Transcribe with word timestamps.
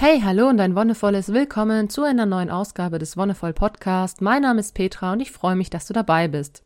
Hey, 0.00 0.20
hallo 0.24 0.48
und 0.48 0.60
ein 0.60 0.76
wonnevolles 0.76 1.32
Willkommen 1.32 1.90
zu 1.90 2.04
einer 2.04 2.24
neuen 2.24 2.50
Ausgabe 2.50 3.00
des 3.00 3.16
Wonnevoll 3.16 3.52
Podcast. 3.52 4.20
Mein 4.20 4.42
Name 4.42 4.60
ist 4.60 4.72
Petra 4.72 5.12
und 5.12 5.18
ich 5.18 5.32
freue 5.32 5.56
mich, 5.56 5.70
dass 5.70 5.88
du 5.88 5.92
dabei 5.92 6.28
bist. 6.28 6.62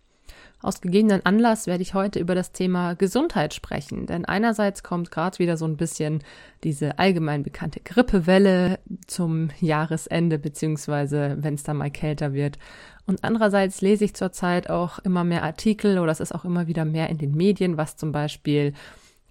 Aus 0.60 0.82
gegebenen 0.82 1.24
Anlass 1.24 1.66
werde 1.66 1.80
ich 1.80 1.94
heute 1.94 2.18
über 2.18 2.34
das 2.34 2.52
Thema 2.52 2.92
Gesundheit 2.92 3.54
sprechen, 3.54 4.04
denn 4.04 4.26
einerseits 4.26 4.82
kommt 4.82 5.10
gerade 5.10 5.38
wieder 5.38 5.56
so 5.56 5.64
ein 5.64 5.78
bisschen 5.78 6.22
diese 6.62 6.98
allgemein 6.98 7.42
bekannte 7.42 7.80
Grippewelle 7.80 8.78
zum 9.06 9.48
Jahresende, 9.60 10.38
beziehungsweise 10.38 11.38
wenn 11.40 11.54
es 11.54 11.62
dann 11.62 11.78
mal 11.78 11.90
kälter 11.90 12.34
wird. 12.34 12.58
Und 13.06 13.24
andererseits 13.24 13.80
lese 13.80 14.04
ich 14.04 14.12
zurzeit 14.12 14.68
auch 14.68 14.98
immer 14.98 15.24
mehr 15.24 15.42
Artikel 15.42 16.00
oder 16.00 16.12
es 16.12 16.20
ist 16.20 16.34
auch 16.34 16.44
immer 16.44 16.66
wieder 16.66 16.84
mehr 16.84 17.08
in 17.08 17.16
den 17.16 17.34
Medien, 17.34 17.78
was 17.78 17.96
zum 17.96 18.12
Beispiel 18.12 18.74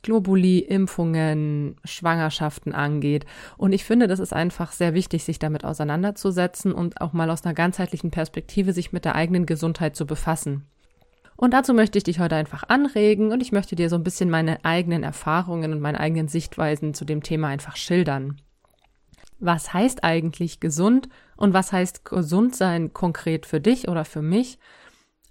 Globuli, 0.04 0.60
Impfungen, 0.60 1.76
Schwangerschaften 1.84 2.74
angeht. 2.74 3.26
Und 3.58 3.74
ich 3.74 3.84
finde, 3.84 4.08
das 4.08 4.20
ist 4.20 4.34
einfach 4.34 4.72
sehr 4.72 4.94
wichtig, 4.94 5.24
sich 5.24 5.40
damit 5.40 5.64
auseinanderzusetzen 5.64 6.72
und 6.72 7.02
auch 7.02 7.14
mal 7.14 7.30
aus 7.30 7.44
einer 7.44 7.54
ganzheitlichen 7.54 8.12
Perspektive 8.12 8.74
sich 8.74 8.92
mit 8.92 9.06
der 9.06 9.16
eigenen 9.16 9.46
Gesundheit 9.46 9.96
zu 9.96 10.06
befassen. 10.06 10.66
Und 11.36 11.56
dazu 11.56 11.74
möchte 11.74 11.98
ich 11.98 12.04
dich 12.04 12.20
heute 12.20 12.36
einfach 12.36 12.64
anregen 12.68 13.32
und 13.32 13.42
ich 13.42 13.52
möchte 13.52 13.76
dir 13.76 13.90
so 13.90 13.96
ein 13.96 14.04
bisschen 14.04 14.30
meine 14.30 14.64
eigenen 14.64 15.02
Erfahrungen 15.02 15.74
und 15.74 15.80
meine 15.80 16.00
eigenen 16.00 16.28
Sichtweisen 16.28 16.94
zu 16.94 17.04
dem 17.04 17.24
Thema 17.24 17.48
einfach 17.48 17.78
schildern. 17.78 18.40
Was 19.40 19.74
heißt 19.74 20.04
eigentlich 20.04 20.60
gesund 20.60 21.10
und 21.36 21.54
was 21.54 21.72
heißt 21.72 22.06
gesund 22.06 22.56
sein 22.56 22.94
konkret 22.94 23.48
für 23.48 23.60
dich 23.60 23.88
oder 23.88 24.06
für 24.06 24.22
mich? 24.22 24.60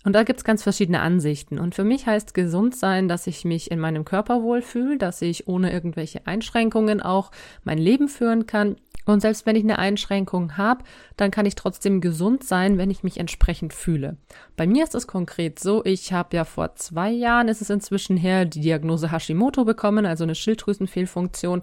Und 0.04 0.14
da 0.14 0.22
gibt's 0.22 0.44
ganz 0.44 0.62
verschiedene 0.62 1.00
Ansichten. 1.00 1.58
Und 1.58 1.74
für 1.74 1.84
mich 1.84 2.06
heißt 2.06 2.32
gesund 2.32 2.74
sein, 2.74 3.06
dass 3.06 3.26
ich 3.26 3.44
mich 3.44 3.70
in 3.70 3.78
meinem 3.78 4.04
Körper 4.04 4.42
wohlfühle, 4.42 4.96
dass 4.96 5.20
ich 5.20 5.46
ohne 5.46 5.72
irgendwelche 5.72 6.26
Einschränkungen 6.26 7.02
auch 7.02 7.30
mein 7.64 7.78
Leben 7.78 8.08
führen 8.08 8.46
kann. 8.46 8.76
Und 9.04 9.20
selbst 9.20 9.44
wenn 9.44 9.56
ich 9.56 9.64
eine 9.64 9.78
Einschränkung 9.78 10.56
habe, 10.56 10.84
dann 11.16 11.30
kann 11.30 11.44
ich 11.44 11.54
trotzdem 11.54 12.00
gesund 12.00 12.44
sein, 12.44 12.78
wenn 12.78 12.90
ich 12.90 13.02
mich 13.02 13.18
entsprechend 13.18 13.74
fühle. 13.74 14.16
Bei 14.56 14.66
mir 14.66 14.84
ist 14.84 14.94
es 14.94 15.06
konkret 15.06 15.58
so, 15.58 15.84
ich 15.84 16.12
habe 16.12 16.36
ja 16.36 16.44
vor 16.44 16.76
zwei 16.76 17.10
Jahren, 17.10 17.48
ist 17.48 17.60
es 17.60 17.70
inzwischen 17.70 18.16
her, 18.16 18.44
die 18.44 18.60
Diagnose 18.60 19.10
Hashimoto 19.10 19.64
bekommen, 19.64 20.06
also 20.06 20.24
eine 20.24 20.34
Schilddrüsenfehlfunktion 20.34 21.62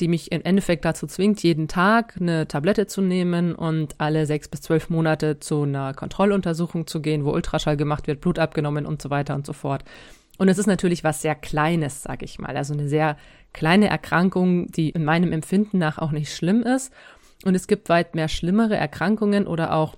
die 0.00 0.08
mich 0.08 0.32
im 0.32 0.42
Endeffekt 0.42 0.84
dazu 0.84 1.06
zwingt, 1.06 1.42
jeden 1.42 1.68
Tag 1.68 2.14
eine 2.20 2.48
Tablette 2.48 2.86
zu 2.86 3.00
nehmen 3.00 3.54
und 3.54 3.94
alle 3.98 4.26
sechs 4.26 4.48
bis 4.48 4.62
zwölf 4.62 4.90
Monate 4.90 5.40
zu 5.40 5.62
einer 5.62 5.94
Kontrolluntersuchung 5.94 6.86
zu 6.86 7.00
gehen, 7.00 7.24
wo 7.24 7.32
Ultraschall 7.32 7.76
gemacht 7.76 8.06
wird, 8.06 8.20
Blut 8.20 8.38
abgenommen 8.38 8.86
und 8.86 9.02
so 9.02 9.10
weiter 9.10 9.34
und 9.34 9.46
so 9.46 9.52
fort. 9.52 9.84
Und 10.38 10.48
es 10.48 10.58
ist 10.58 10.66
natürlich 10.66 11.04
was 11.04 11.22
sehr 11.22 11.34
Kleines, 11.34 12.02
sag 12.02 12.22
ich 12.22 12.38
mal. 12.38 12.56
Also 12.56 12.72
eine 12.72 12.88
sehr 12.88 13.16
kleine 13.52 13.88
Erkrankung, 13.88 14.70
die 14.72 14.90
in 14.90 15.04
meinem 15.04 15.32
Empfinden 15.32 15.78
nach 15.78 15.98
auch 15.98 16.10
nicht 16.10 16.34
schlimm 16.34 16.62
ist. 16.62 16.92
Und 17.44 17.54
es 17.54 17.66
gibt 17.66 17.88
weit 17.88 18.14
mehr 18.14 18.28
schlimmere 18.28 18.76
Erkrankungen 18.76 19.46
oder 19.46 19.74
auch 19.74 19.96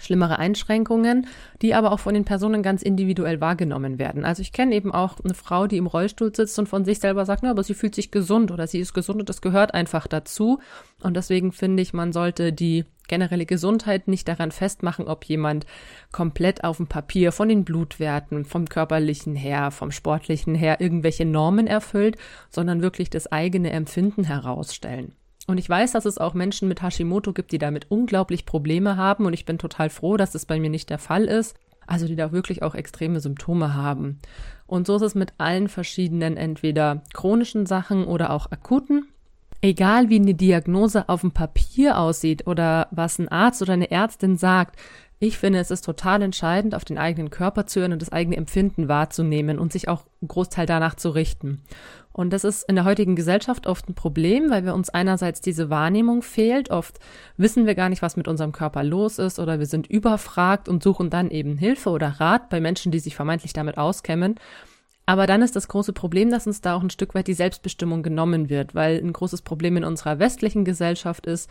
schlimmere 0.00 0.38
Einschränkungen, 0.38 1.26
die 1.62 1.74
aber 1.74 1.92
auch 1.92 2.00
von 2.00 2.14
den 2.14 2.24
Personen 2.24 2.62
ganz 2.62 2.82
individuell 2.82 3.40
wahrgenommen 3.40 3.98
werden. 3.98 4.24
Also 4.24 4.42
ich 4.42 4.52
kenne 4.52 4.74
eben 4.74 4.92
auch 4.92 5.16
eine 5.22 5.34
Frau, 5.34 5.66
die 5.66 5.76
im 5.76 5.86
Rollstuhl 5.86 6.34
sitzt 6.34 6.58
und 6.58 6.68
von 6.68 6.84
sich 6.84 6.98
selber 6.98 7.24
sagt, 7.24 7.42
na, 7.42 7.50
aber 7.50 7.62
sie 7.62 7.74
fühlt 7.74 7.94
sich 7.94 8.10
gesund 8.10 8.50
oder 8.50 8.66
sie 8.66 8.80
ist 8.80 8.94
gesund 8.94 9.20
und 9.20 9.28
das 9.28 9.40
gehört 9.40 9.74
einfach 9.74 10.06
dazu. 10.06 10.58
Und 11.02 11.16
deswegen 11.16 11.52
finde 11.52 11.82
ich, 11.82 11.92
man 11.92 12.12
sollte 12.12 12.52
die 12.52 12.84
generelle 13.10 13.44
Gesundheit 13.44 14.08
nicht 14.08 14.28
daran 14.28 14.52
festmachen, 14.52 15.08
ob 15.08 15.24
jemand 15.24 15.66
komplett 16.12 16.64
auf 16.64 16.78
dem 16.78 16.86
Papier 16.86 17.32
von 17.32 17.48
den 17.48 17.64
Blutwerten, 17.64 18.44
vom 18.44 18.66
körperlichen 18.68 19.34
her, 19.34 19.70
vom 19.72 19.90
sportlichen 19.90 20.54
her 20.54 20.80
irgendwelche 20.80 21.26
Normen 21.26 21.66
erfüllt, 21.66 22.16
sondern 22.50 22.82
wirklich 22.82 23.10
das 23.10 23.30
eigene 23.30 23.70
Empfinden 23.72 24.24
herausstellen. 24.24 25.12
Und 25.50 25.58
ich 25.58 25.68
weiß, 25.68 25.92
dass 25.92 26.04
es 26.04 26.18
auch 26.18 26.34
Menschen 26.34 26.68
mit 26.68 26.80
Hashimoto 26.80 27.32
gibt, 27.32 27.50
die 27.50 27.58
damit 27.58 27.90
unglaublich 27.90 28.46
Probleme 28.46 28.96
haben. 28.96 29.26
Und 29.26 29.32
ich 29.32 29.44
bin 29.44 29.58
total 29.58 29.90
froh, 29.90 30.16
dass 30.16 30.30
das 30.30 30.46
bei 30.46 30.60
mir 30.60 30.70
nicht 30.70 30.90
der 30.90 30.98
Fall 30.98 31.24
ist. 31.24 31.56
Also 31.88 32.06
die 32.06 32.14
da 32.14 32.30
wirklich 32.30 32.62
auch 32.62 32.76
extreme 32.76 33.18
Symptome 33.18 33.74
haben. 33.74 34.20
Und 34.68 34.86
so 34.86 34.94
ist 34.94 35.02
es 35.02 35.14
mit 35.16 35.32
allen 35.38 35.68
verschiedenen, 35.68 36.36
entweder 36.36 37.02
chronischen 37.12 37.66
Sachen 37.66 38.04
oder 38.04 38.30
auch 38.30 38.52
akuten. 38.52 39.08
Egal 39.60 40.08
wie 40.08 40.20
eine 40.20 40.34
Diagnose 40.34 41.08
auf 41.08 41.22
dem 41.22 41.32
Papier 41.32 41.98
aussieht 41.98 42.46
oder 42.46 42.86
was 42.92 43.18
ein 43.18 43.28
Arzt 43.28 43.60
oder 43.60 43.72
eine 43.72 43.90
Ärztin 43.90 44.36
sagt, 44.36 44.78
ich 45.18 45.36
finde, 45.36 45.58
es 45.58 45.70
ist 45.70 45.84
total 45.84 46.22
entscheidend, 46.22 46.74
auf 46.74 46.84
den 46.84 46.96
eigenen 46.96 47.28
Körper 47.28 47.66
zu 47.66 47.80
hören 47.80 47.92
und 47.92 48.00
das 48.00 48.12
eigene 48.12 48.36
Empfinden 48.36 48.88
wahrzunehmen 48.88 49.58
und 49.58 49.72
sich 49.72 49.88
auch 49.88 50.04
einen 50.22 50.28
Großteil 50.28 50.64
danach 50.64 50.94
zu 50.94 51.10
richten. 51.10 51.60
Und 52.12 52.32
das 52.32 52.42
ist 52.42 52.68
in 52.68 52.74
der 52.74 52.84
heutigen 52.84 53.14
Gesellschaft 53.14 53.66
oft 53.66 53.88
ein 53.88 53.94
Problem, 53.94 54.50
weil 54.50 54.64
wir 54.64 54.74
uns 54.74 54.90
einerseits 54.90 55.40
diese 55.40 55.70
Wahrnehmung 55.70 56.22
fehlt. 56.22 56.70
Oft 56.70 56.98
wissen 57.36 57.66
wir 57.66 57.76
gar 57.76 57.88
nicht, 57.88 58.02
was 58.02 58.16
mit 58.16 58.26
unserem 58.26 58.52
Körper 58.52 58.82
los 58.82 59.18
ist 59.18 59.38
oder 59.38 59.60
wir 59.60 59.66
sind 59.66 59.86
überfragt 59.86 60.68
und 60.68 60.82
suchen 60.82 61.08
dann 61.08 61.30
eben 61.30 61.56
Hilfe 61.56 61.90
oder 61.90 62.20
Rat 62.20 62.50
bei 62.50 62.60
Menschen, 62.60 62.90
die 62.90 62.98
sich 62.98 63.14
vermeintlich 63.14 63.52
damit 63.52 63.78
auskennen. 63.78 64.34
Aber 65.06 65.26
dann 65.26 65.42
ist 65.42 65.56
das 65.56 65.68
große 65.68 65.92
Problem, 65.92 66.30
dass 66.30 66.46
uns 66.46 66.60
da 66.60 66.74
auch 66.74 66.82
ein 66.82 66.90
Stück 66.90 67.14
weit 67.14 67.26
die 67.26 67.34
Selbstbestimmung 67.34 68.02
genommen 68.02 68.48
wird, 68.48 68.74
weil 68.74 68.98
ein 68.98 69.12
großes 69.12 69.42
Problem 69.42 69.76
in 69.76 69.84
unserer 69.84 70.18
westlichen 70.18 70.64
Gesellschaft 70.64 71.26
ist, 71.26 71.48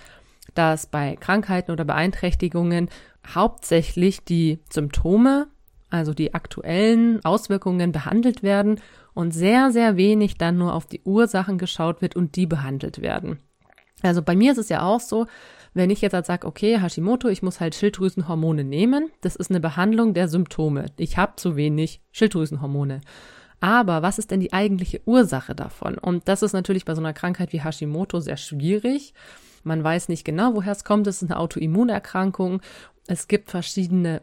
dass 0.55 0.87
bei 0.87 1.15
Krankheiten 1.17 1.71
oder 1.71 1.85
Beeinträchtigungen 1.85 2.89
hauptsächlich 3.27 4.23
die 4.23 4.59
Symptome, 4.71 5.47
also 5.89 6.13
die 6.13 6.33
aktuellen 6.33 7.23
Auswirkungen 7.25 7.91
behandelt 7.91 8.43
werden 8.43 8.79
und 9.19 9.31
sehr, 9.31 9.71
sehr 9.71 9.97
wenig 9.97 10.37
dann 10.37 10.57
nur 10.57 10.73
auf 10.73 10.85
die 10.85 11.01
Ursachen 11.03 11.57
geschaut 11.57 12.01
wird 12.01 12.15
und 12.15 12.37
die 12.37 12.45
behandelt 12.45 13.01
werden. 13.01 13.39
Also 14.01 14.21
bei 14.21 14.33
mir 14.33 14.53
ist 14.53 14.57
es 14.59 14.69
ja 14.69 14.81
auch 14.83 15.01
so, 15.01 15.25
wenn 15.73 15.89
ich 15.89 15.99
jetzt 15.99 16.13
halt 16.13 16.25
sage, 16.25 16.47
okay, 16.47 16.79
Hashimoto, 16.79 17.27
ich 17.27 17.43
muss 17.43 17.59
halt 17.59 17.75
Schilddrüsenhormone 17.75 18.63
nehmen, 18.63 19.09
das 19.19 19.35
ist 19.35 19.49
eine 19.49 19.59
Behandlung 19.59 20.13
der 20.13 20.29
Symptome. 20.29 20.85
Ich 20.95 21.17
habe 21.17 21.33
zu 21.35 21.57
wenig 21.57 21.99
Schilddrüsenhormone. 22.13 23.01
Aber 23.59 24.01
was 24.01 24.19
ist 24.19 24.31
denn 24.31 24.39
die 24.39 24.53
eigentliche 24.53 25.01
Ursache 25.05 25.53
davon? 25.53 25.97
Und 25.97 26.29
das 26.29 26.41
ist 26.41 26.53
natürlich 26.53 26.85
bei 26.85 26.95
so 26.95 27.01
einer 27.01 27.11
Krankheit 27.11 27.51
wie 27.51 27.61
Hashimoto 27.61 28.21
sehr 28.21 28.37
schwierig. 28.37 29.13
Man 29.65 29.83
weiß 29.83 30.07
nicht 30.07 30.23
genau, 30.23 30.55
woher 30.55 30.71
es 30.71 30.85
kommt. 30.85 31.07
Es 31.07 31.21
ist 31.21 31.29
eine 31.29 31.39
Autoimmunerkrankung. 31.39 32.61
Es 33.05 33.27
gibt 33.27 33.51
verschiedene 33.51 34.21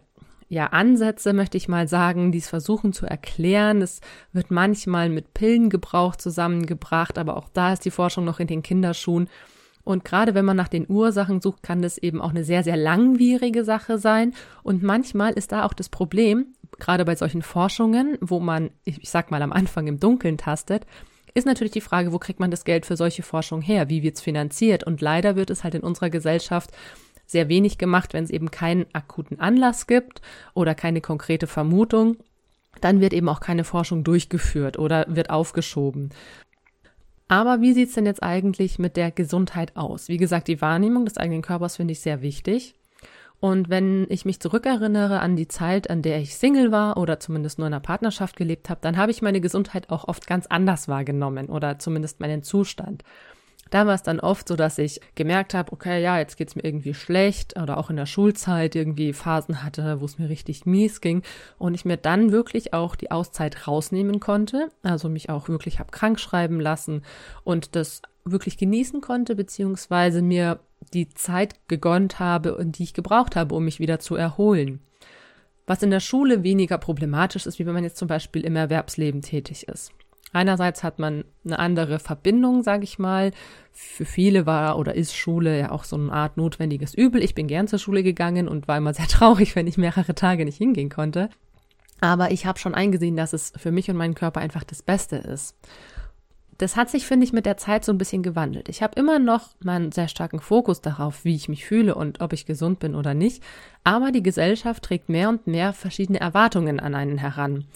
ja, 0.49 0.67
Ansätze, 0.69 1.33
möchte 1.33 1.57
ich 1.57 1.69
mal 1.69 1.89
sagen, 1.89 2.31
die 2.31 2.39
es 2.39 2.49
versuchen 2.49 2.93
zu 2.93 3.07
erklären. 3.07 3.83
Es 3.83 4.01
wird 4.33 4.51
manchmal 4.51 5.09
mit 5.09 5.35
Pillengebrauch 5.35 6.15
zusammengebracht, 6.17 7.19
aber 7.19 7.37
auch 7.37 7.49
da 7.53 7.73
ist 7.73 7.85
die 7.85 7.91
Forschung 7.91 8.25
noch 8.25 8.39
in 8.39 8.47
den 8.47 8.63
Kinderschuhen. 8.63 9.29
Und 9.83 10.05
gerade 10.05 10.35
wenn 10.35 10.45
man 10.45 10.57
nach 10.57 10.69
den 10.69 10.87
Ursachen 10.89 11.41
sucht, 11.41 11.63
kann 11.63 11.83
das 11.83 11.99
eben 11.99 12.21
auch 12.21 12.31
eine 12.31 12.45
sehr, 12.45 12.63
sehr 12.65 12.77
langwierige 12.77 13.65
Sache 13.65 13.99
sein. 13.99 14.35
Und 14.63 14.83
manchmal 14.83 15.33
ist 15.33 15.53
da 15.53 15.65
auch 15.65 15.73
das 15.73 15.89
Problem, 15.89 16.55
gerade 16.79 17.05
bei 17.05 17.17
solchen 17.17 17.43
Forschungen, 17.43 18.19
wo 18.21 18.41
man, 18.41 18.71
ich 18.85 19.09
sag 19.09 19.31
mal, 19.31 19.43
am 19.43 19.53
Anfang 19.53 19.87
im 19.87 20.01
Dunkeln 20.01 20.39
tastet, 20.39 20.87
ist 21.35 21.47
natürlich 21.47 21.73
die 21.73 21.81
Frage, 21.81 22.13
wo 22.13 22.19
kriegt 22.19 22.41
man 22.41 22.51
das 22.51 22.65
Geld 22.65 22.87
für 22.87 22.97
solche 22.97 23.23
Forschung 23.23 23.61
her? 23.61 23.89
Wie 23.89 24.03
wird's 24.03 24.23
finanziert? 24.23 24.85
Und 24.85 25.01
leider 25.01 25.37
wird 25.37 25.51
es 25.51 25.65
halt 25.65 25.75
in 25.75 25.83
unserer 25.83 26.09
Gesellschaft 26.09 26.71
sehr 27.27 27.49
wenig 27.49 27.79
gemacht, 27.79 28.15
wenn 28.15 28.25
es 28.25 28.31
eben 28.31 28.51
keinen 28.51 28.87
akuten 28.93 29.41
Anlass 29.41 29.87
gibt 29.87 30.21
oder 30.55 30.75
keine 30.75 31.01
konkrete 31.01 31.47
Vermutung. 31.47 32.17
Dann 32.81 33.01
wird 33.01 33.13
eben 33.13 33.29
auch 33.29 33.41
keine 33.41 33.65
Forschung 33.65 34.05
durchgeführt 34.05 34.79
oder 34.79 35.07
wird 35.09 35.31
aufgeschoben. 35.31 36.11
Aber 37.29 37.61
wie 37.61 37.73
sieht's 37.73 37.95
denn 37.95 38.07
jetzt 38.07 38.23
eigentlich 38.23 38.79
mit 38.79 38.97
der 38.97 39.11
Gesundheit 39.11 39.77
aus? 39.77 40.09
Wie 40.09 40.17
gesagt, 40.17 40.47
die 40.49 40.61
Wahrnehmung 40.61 41.05
des 41.05 41.17
eigenen 41.17 41.43
Körpers 41.43 41.77
finde 41.77 41.93
ich 41.93 42.01
sehr 42.01 42.23
wichtig. 42.23 42.77
Und 43.39 43.69
wenn 43.69 44.07
ich 44.09 44.25
mich 44.25 44.41
zurückerinnere 44.41 45.21
an 45.21 45.37
die 45.37 45.49
Zeit, 45.49 45.91
an 45.91 46.03
der 46.03 46.21
ich 46.21 46.37
Single 46.37 46.73
war 46.73 46.97
oder 46.97 47.21
zumindest 47.21 47.59
nur 47.59 47.67
in 47.67 47.75
einer 47.75 47.81
Partnerschaft 47.81 48.37
gelebt 48.37 48.71
habe, 48.71 48.81
dann 48.81 48.97
habe 48.97 49.11
ich 49.11 49.21
meine 49.23 49.41
Gesundheit 49.41 49.91
auch 49.91 50.09
oft 50.09 50.27
ganz 50.27 50.47
anders 50.47 50.89
wahrgenommen 50.89 51.49
oder 51.49 51.79
zumindest 51.79 52.21
meinen 52.21 52.43
Zustand. 52.43 53.03
Da 53.71 53.87
war 53.87 53.95
es 53.95 54.03
dann 54.03 54.21
oft 54.21 54.47
so, 54.49 54.55
dass 54.55 54.79
ich 54.79 55.01
gemerkt 55.17 55.55
habe, 55.55 55.73
okay, 55.73 56.01
ja, 56.01 56.19
jetzt 56.19 56.37
geht's 56.37 56.55
mir 56.55 56.65
irgendwie 56.65 56.95
schlecht 56.95 57.61
oder 57.61 57.79
auch 57.79 57.91
in 57.91 57.97
der 57.97 58.07
Schulzeit 58.07 58.77
irgendwie 58.77 59.13
Phasen 59.13 59.63
hatte, 59.63 60.01
wo 60.01 60.05
es 60.05 60.19
mir 60.19 60.29
richtig 60.29 60.67
mies 60.67 61.01
ging 61.01 61.23
und 61.59 61.75
ich 61.75 61.85
mir 61.85 61.97
dann 61.97 62.31
wirklich 62.31 62.73
auch 62.73 62.95
die 62.95 63.11
Auszeit 63.11 63.67
rausnehmen 63.67 64.21
konnte, 64.21 64.69
also 64.83 65.09
mich 65.09 65.31
auch 65.31 65.49
wirklich 65.49 65.81
hab 65.81 65.91
krank 65.91 66.21
schreiben 66.21 66.61
lassen 66.61 67.03
und 67.43 67.75
das 67.75 68.03
wirklich 68.25 68.57
genießen 68.57 69.01
konnte, 69.01 69.35
beziehungsweise 69.35 70.23
mir 70.23 70.61
die 70.93 71.09
Zeit 71.09 71.57
gegönnt 71.69 72.21
habe 72.21 72.57
und 72.57 72.79
die 72.79 72.85
ich 72.85 72.95
gebraucht 72.95 73.37
habe, 73.37 73.55
um 73.55 73.65
mich 73.65 73.81
wieder 73.81 73.99
zu 73.99 74.15
erholen. 74.15 74.81
Was 75.67 75.83
in 75.83 75.91
der 75.91 76.01
Schule 76.01 76.45
weniger 76.45 76.79
problematisch 76.79 77.47
ist, 77.47 77.59
wie 77.59 77.67
wenn 77.67 77.75
man 77.75 77.83
jetzt 77.83 77.97
zum 77.97 78.07
Beispiel 78.07 78.43
im 78.43 78.55
Erwerbsleben 78.55 79.23
tätig 79.23 79.67
ist. 79.67 79.91
Einerseits 80.33 80.83
hat 80.83 80.99
man 80.99 81.25
eine 81.45 81.59
andere 81.59 81.99
Verbindung, 81.99 82.63
sage 82.63 82.85
ich 82.85 82.99
mal. 82.99 83.33
Für 83.73 84.05
viele 84.05 84.47
war 84.47 84.79
oder 84.79 84.95
ist 84.95 85.15
Schule 85.15 85.59
ja 85.59 85.71
auch 85.71 85.85
so 85.85 85.97
eine 85.97 86.13
Art 86.13 86.37
notwendiges 86.37 86.95
Übel. 86.95 87.23
Ich 87.23 87.35
bin 87.35 87.47
gern 87.47 87.69
zur 87.69 87.79
Schule 87.79 88.03
gegangen 88.03 88.49
und 88.49 88.69
war 88.69 88.77
immer 88.77 88.95
sehr 88.95 89.07
traurig, 89.09 89.57
wenn 89.57 89.67
ich 89.67 89.79
mehrere 89.79 90.15
Tage 90.15 90.45
nicht 90.45 90.59
hingehen 90.59 90.91
konnte. 90.91 91.31
Aber 92.01 92.31
ich 92.31 92.45
habe 92.45 92.59
schon 92.59 92.75
eingesehen, 92.75 93.17
dass 93.17 93.33
es 93.33 93.53
für 93.57 93.71
mich 93.71 93.89
und 93.89 93.97
meinen 93.97 94.15
Körper 94.15 94.41
einfach 94.41 94.65
das 94.65 94.83
Beste 94.83 95.17
ist. 95.17 95.57
Das 96.59 96.77
hat 96.77 96.89
sich, 96.89 97.07
finde 97.07 97.25
ich, 97.25 97.35
mit 97.35 97.45
der 97.45 97.59
Zeit 97.59 97.85
so 97.85 97.93
ein 97.93 97.99
bisschen 97.99 98.23
gewandelt. 98.23 98.69
Ich 98.71 98.83
habe 98.83 98.99
immer 98.99 99.19
noch 99.19 99.51
meinen 99.63 99.93
sehr 99.93 100.09
starken 100.09 100.41
Fokus 100.41 100.81
darauf, 100.81 101.25
wie 101.25 101.35
ich 101.35 101.49
mich 101.49 101.67
fühle 101.67 101.95
und 101.95 102.21
ob 102.23 102.33
ich 102.33 102.47
gesund 102.47 102.79
bin 102.79 102.95
oder 102.95 103.13
nicht. 103.13 103.43
Aber 103.85 104.11
die 104.11 104.23
Gesellschaft 104.23 104.83
trägt 104.83 105.11
mehr 105.11 105.29
und 105.29 105.47
mehr 105.47 105.75
verschiedene 105.75 106.21
Erwartungen 106.21 106.81
an 106.81 106.95
einen 106.95 107.19
heran. 107.19 107.67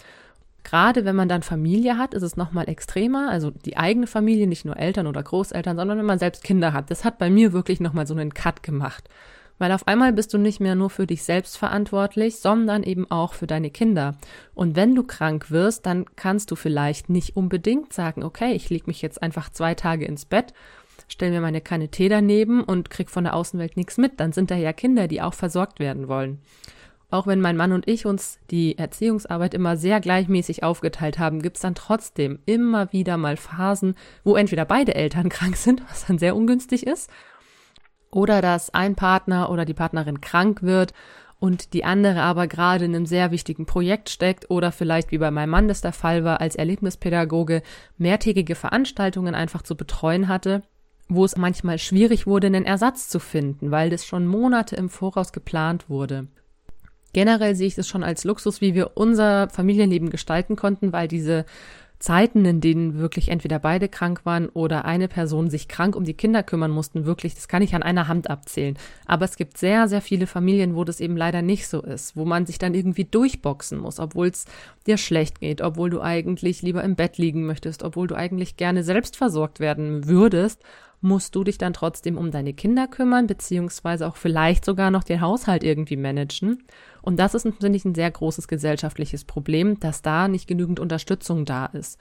Gerade 0.62 1.04
wenn 1.04 1.16
man 1.16 1.28
dann 1.28 1.42
Familie 1.42 1.96
hat, 1.96 2.14
ist 2.14 2.22
es 2.22 2.36
nochmal 2.36 2.68
extremer. 2.68 3.30
Also 3.30 3.50
die 3.50 3.76
eigene 3.76 4.06
Familie, 4.06 4.46
nicht 4.46 4.64
nur 4.64 4.76
Eltern 4.76 5.06
oder 5.06 5.22
Großeltern, 5.22 5.76
sondern 5.76 5.98
wenn 5.98 6.06
man 6.06 6.18
selbst 6.18 6.44
Kinder 6.44 6.72
hat. 6.72 6.90
Das 6.90 7.04
hat 7.04 7.18
bei 7.18 7.30
mir 7.30 7.52
wirklich 7.52 7.80
nochmal 7.80 8.06
so 8.06 8.14
einen 8.14 8.34
Cut 8.34 8.62
gemacht. 8.62 9.08
Weil 9.60 9.72
auf 9.72 9.86
einmal 9.86 10.14
bist 10.14 10.32
du 10.32 10.38
nicht 10.38 10.58
mehr 10.58 10.74
nur 10.74 10.88
für 10.88 11.06
dich 11.06 11.22
selbst 11.22 11.58
verantwortlich, 11.58 12.36
sondern 12.36 12.82
eben 12.82 13.10
auch 13.10 13.34
für 13.34 13.46
deine 13.46 13.70
Kinder. 13.70 14.16
Und 14.54 14.74
wenn 14.74 14.94
du 14.94 15.02
krank 15.02 15.50
wirst, 15.50 15.84
dann 15.84 16.06
kannst 16.16 16.50
du 16.50 16.56
vielleicht 16.56 17.10
nicht 17.10 17.36
unbedingt 17.36 17.92
sagen, 17.92 18.22
okay, 18.22 18.52
ich 18.54 18.70
leg 18.70 18.86
mich 18.86 19.02
jetzt 19.02 19.22
einfach 19.22 19.50
zwei 19.50 19.74
Tage 19.74 20.06
ins 20.06 20.24
Bett, 20.24 20.54
stell 21.08 21.30
mir 21.30 21.42
meine 21.42 21.60
Kanne 21.60 21.88
Tee 21.88 22.08
daneben 22.08 22.64
und 22.64 22.88
krieg 22.88 23.10
von 23.10 23.24
der 23.24 23.34
Außenwelt 23.34 23.76
nichts 23.76 23.98
mit. 23.98 24.18
Dann 24.18 24.32
sind 24.32 24.50
da 24.50 24.56
ja 24.56 24.72
Kinder, 24.72 25.08
die 25.08 25.20
auch 25.20 25.34
versorgt 25.34 25.78
werden 25.78 26.08
wollen. 26.08 26.40
Auch 27.10 27.26
wenn 27.26 27.40
mein 27.40 27.56
Mann 27.56 27.72
und 27.72 27.88
ich 27.88 28.06
uns 28.06 28.38
die 28.50 28.78
Erziehungsarbeit 28.78 29.54
immer 29.54 29.76
sehr 29.76 30.00
gleichmäßig 30.00 30.62
aufgeteilt 30.62 31.18
haben, 31.18 31.42
gibt's 31.42 31.60
dann 31.60 31.74
trotzdem 31.74 32.38
immer 32.46 32.92
wieder 32.92 33.16
mal 33.16 33.36
Phasen, 33.36 33.96
wo 34.22 34.36
entweder 34.36 34.64
beide 34.64 34.94
Eltern 34.94 35.28
krank 35.30 35.56
sind, 35.56 35.82
was 35.90 36.06
dann 36.06 36.18
sehr 36.18 36.36
ungünstig 36.36 36.86
ist, 36.86 37.10
oder 38.10 38.40
dass 38.40 38.72
ein 38.72 38.94
Partner 38.94 39.50
oder 39.50 39.64
die 39.64 39.74
Partnerin 39.74 40.20
krank 40.20 40.62
wird 40.62 40.92
und 41.40 41.72
die 41.72 41.84
andere 41.84 42.22
aber 42.22 42.46
gerade 42.46 42.84
in 42.84 42.94
einem 42.94 43.06
sehr 43.06 43.30
wichtigen 43.32 43.66
Projekt 43.66 44.10
steckt 44.10 44.50
oder 44.50 44.70
vielleicht 44.70 45.10
wie 45.10 45.18
bei 45.18 45.30
meinem 45.30 45.50
Mann 45.50 45.68
das 45.68 45.80
der 45.80 45.92
Fall 45.92 46.22
war, 46.22 46.40
als 46.40 46.54
Erlebnispädagoge 46.54 47.62
mehrtägige 47.98 48.54
Veranstaltungen 48.54 49.34
einfach 49.34 49.62
zu 49.62 49.76
betreuen 49.76 50.28
hatte, 50.28 50.62
wo 51.08 51.24
es 51.24 51.36
manchmal 51.36 51.78
schwierig 51.78 52.26
wurde, 52.26 52.46
einen 52.46 52.66
Ersatz 52.66 53.08
zu 53.08 53.18
finden, 53.18 53.70
weil 53.72 53.90
das 53.90 54.06
schon 54.06 54.26
Monate 54.26 54.76
im 54.76 54.88
Voraus 54.88 55.32
geplant 55.32 55.88
wurde. 55.88 56.28
Generell 57.12 57.54
sehe 57.54 57.66
ich 57.66 57.74
das 57.74 57.88
schon 57.88 58.04
als 58.04 58.24
Luxus, 58.24 58.60
wie 58.60 58.74
wir 58.74 58.92
unser 58.94 59.48
Familienleben 59.48 60.10
gestalten 60.10 60.56
konnten, 60.56 60.92
weil 60.92 61.08
diese 61.08 61.44
Zeiten, 62.00 62.46
in 62.46 62.62
denen 62.62 62.98
wirklich 62.98 63.28
entweder 63.28 63.58
beide 63.58 63.86
krank 63.86 64.22
waren 64.24 64.48
oder 64.48 64.86
eine 64.86 65.06
Person 65.06 65.50
sich 65.50 65.68
krank 65.68 65.94
um 65.94 66.04
die 66.04 66.14
Kinder 66.14 66.42
kümmern 66.42 66.70
mussten, 66.70 67.04
wirklich, 67.04 67.34
das 67.34 67.46
kann 67.46 67.60
ich 67.62 67.74
an 67.74 67.82
einer 67.82 68.08
Hand 68.08 68.30
abzählen. 68.30 68.78
Aber 69.04 69.26
es 69.26 69.36
gibt 69.36 69.58
sehr, 69.58 69.86
sehr 69.86 70.00
viele 70.00 70.26
Familien, 70.26 70.74
wo 70.74 70.84
das 70.84 71.00
eben 71.00 71.16
leider 71.16 71.42
nicht 71.42 71.68
so 71.68 71.82
ist, 71.82 72.16
wo 72.16 72.24
man 72.24 72.46
sich 72.46 72.58
dann 72.58 72.74
irgendwie 72.74 73.04
durchboxen 73.04 73.78
muss, 73.78 74.00
obwohl 74.00 74.28
es 74.28 74.46
dir 74.86 74.96
schlecht 74.96 75.40
geht, 75.40 75.60
obwohl 75.60 75.90
du 75.90 76.00
eigentlich 76.00 76.62
lieber 76.62 76.82
im 76.82 76.96
Bett 76.96 77.18
liegen 77.18 77.44
möchtest, 77.44 77.82
obwohl 77.82 78.06
du 78.06 78.14
eigentlich 78.14 78.56
gerne 78.56 78.82
selbst 78.82 79.18
versorgt 79.18 79.60
werden 79.60 80.06
würdest 80.06 80.62
musst 81.00 81.34
du 81.34 81.44
dich 81.44 81.58
dann 81.58 81.72
trotzdem 81.72 82.18
um 82.18 82.30
deine 82.30 82.52
Kinder 82.52 82.86
kümmern, 82.86 83.26
beziehungsweise 83.26 84.06
auch 84.06 84.16
vielleicht 84.16 84.64
sogar 84.64 84.90
noch 84.90 85.04
den 85.04 85.20
Haushalt 85.20 85.64
irgendwie 85.64 85.96
managen. 85.96 86.64
Und 87.02 87.18
das 87.18 87.34
ist, 87.34 87.42
finde 87.42 87.76
ich, 87.76 87.84
ein 87.84 87.94
sehr 87.94 88.10
großes 88.10 88.48
gesellschaftliches 88.48 89.24
Problem, 89.24 89.80
dass 89.80 90.02
da 90.02 90.28
nicht 90.28 90.46
genügend 90.46 90.78
Unterstützung 90.78 91.44
da 91.44 91.66
ist. 91.66 91.98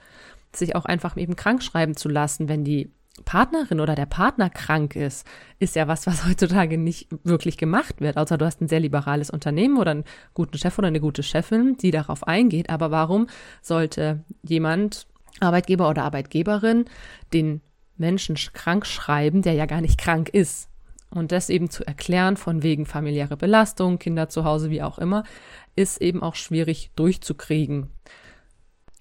Sich 0.54 0.76
auch 0.76 0.84
einfach 0.84 1.16
eben 1.16 1.36
krank 1.36 1.62
schreiben 1.62 1.96
zu 1.96 2.08
lassen, 2.08 2.48
wenn 2.48 2.64
die 2.64 2.90
Partnerin 3.24 3.80
oder 3.80 3.94
der 3.94 4.06
Partner 4.06 4.50
krank 4.50 4.96
ist, 4.96 5.26
ist 5.58 5.76
ja 5.76 5.88
was, 5.88 6.06
was 6.06 6.24
heutzutage 6.28 6.76
nicht 6.78 7.08
wirklich 7.24 7.56
gemacht 7.56 8.00
wird. 8.00 8.16
Außer 8.16 8.38
du 8.38 8.44
hast 8.44 8.60
ein 8.60 8.68
sehr 8.68 8.80
liberales 8.80 9.30
Unternehmen 9.30 9.78
oder 9.78 9.92
einen 9.92 10.04
guten 10.34 10.58
Chef 10.58 10.78
oder 10.78 10.88
eine 10.88 11.00
gute 11.00 11.22
Chefin, 11.22 11.76
die 11.76 11.90
darauf 11.90 12.26
eingeht. 12.26 12.70
Aber 12.70 12.90
warum 12.90 13.28
sollte 13.62 14.24
jemand, 14.42 15.06
Arbeitgeber 15.40 15.88
oder 15.88 16.04
Arbeitgeberin, 16.04 16.84
den 17.32 17.62
Menschen 18.00 18.34
krank 18.34 18.86
schreiben, 18.86 19.42
der 19.42 19.52
ja 19.52 19.66
gar 19.66 19.80
nicht 19.80 19.98
krank 19.98 20.28
ist. 20.30 20.68
Und 21.10 21.32
das 21.32 21.50
eben 21.50 21.70
zu 21.70 21.86
erklären, 21.86 22.36
von 22.36 22.62
wegen 22.62 22.86
familiäre 22.86 23.36
Belastung, 23.36 23.98
Kinder 23.98 24.28
zu 24.28 24.44
Hause, 24.44 24.70
wie 24.70 24.82
auch 24.82 24.98
immer, 24.98 25.24
ist 25.76 26.00
eben 26.00 26.22
auch 26.22 26.34
schwierig 26.34 26.90
durchzukriegen. 26.96 27.88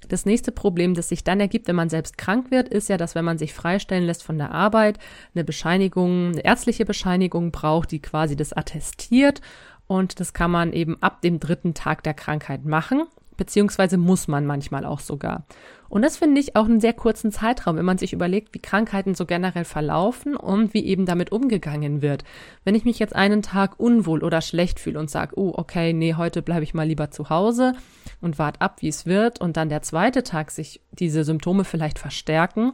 Das 0.08 0.26
nächste 0.26 0.52
Problem, 0.52 0.96
das 0.96 1.10
sich 1.10 1.24
dann 1.24 1.40
ergibt, 1.40 1.68
wenn 1.68 1.76
man 1.76 1.90
selbst 1.90 2.18
krank 2.18 2.52
wird, 2.52 2.70
ist 2.70 2.90
ja, 2.90 2.98
dass 2.98 3.16
wenn 3.16 3.26
man 3.26 3.38
sich 3.38 3.54
freistellen 3.54 4.06
lässt 4.06 4.24
von 4.24 4.38
der 4.38 4.52
Arbeit, 4.52 4.98
eine 5.36 5.44
Bescheinigung, 5.44 6.30
eine 6.30 6.46
ärztliche 6.46 6.86
Bescheinigung 6.86 7.52
braucht, 7.52 7.92
die 7.92 8.02
quasi 8.02 8.36
das 8.36 8.54
attestiert. 8.54 9.42
Und 9.88 10.20
das 10.20 10.34
kann 10.34 10.52
man 10.52 10.74
eben 10.74 11.02
ab 11.02 11.22
dem 11.22 11.40
dritten 11.40 11.74
Tag 11.74 12.04
der 12.04 12.14
Krankheit 12.14 12.66
machen 12.66 13.04
beziehungsweise 13.40 13.98
muss 13.98 14.28
man 14.28 14.46
manchmal 14.46 14.86
auch 14.86 15.00
sogar. 15.00 15.46
Und 15.88 16.04
das 16.04 16.18
finde 16.18 16.40
ich 16.40 16.56
auch 16.56 16.66
einen 16.66 16.82
sehr 16.82 16.94
kurzen 16.94 17.32
Zeitraum, 17.32 17.78
wenn 17.78 17.86
man 17.86 17.98
sich 17.98 18.14
überlegt, 18.14 18.54
wie 18.54 18.60
Krankheiten 18.60 19.16
so 19.16 19.26
generell 19.26 19.66
verlaufen 19.66 20.36
und 20.36 20.76
wie 20.76 20.86
eben 20.86 21.08
damit 21.08 21.32
umgegangen 21.32 22.04
wird. 22.04 22.24
Wenn 22.64 22.76
ich 22.76 22.86
mich 22.86 23.00
jetzt 23.00 23.16
einen 23.16 23.42
Tag 23.42 23.80
unwohl 23.80 24.24
oder 24.24 24.42
schlecht 24.42 24.80
fühle 24.80 25.00
und 25.00 25.10
sage, 25.10 25.40
oh, 25.40 25.52
okay, 25.56 25.94
nee, 25.94 26.14
heute 26.14 26.44
bleibe 26.44 26.64
ich 26.64 26.76
mal 26.76 26.86
lieber 26.88 27.10
zu 27.10 27.32
Hause 27.32 27.74
und 28.22 28.38
warte 28.38 28.62
ab, 28.62 28.82
wie 28.82 28.90
es 28.90 29.08
wird, 29.08 29.42
und 29.42 29.58
dann 29.58 29.70
der 29.70 29.82
zweite 29.82 30.22
Tag 30.22 30.52
sich 30.52 30.82
diese 30.92 31.24
Symptome 31.24 31.64
vielleicht 31.64 31.98
verstärken, 31.98 32.74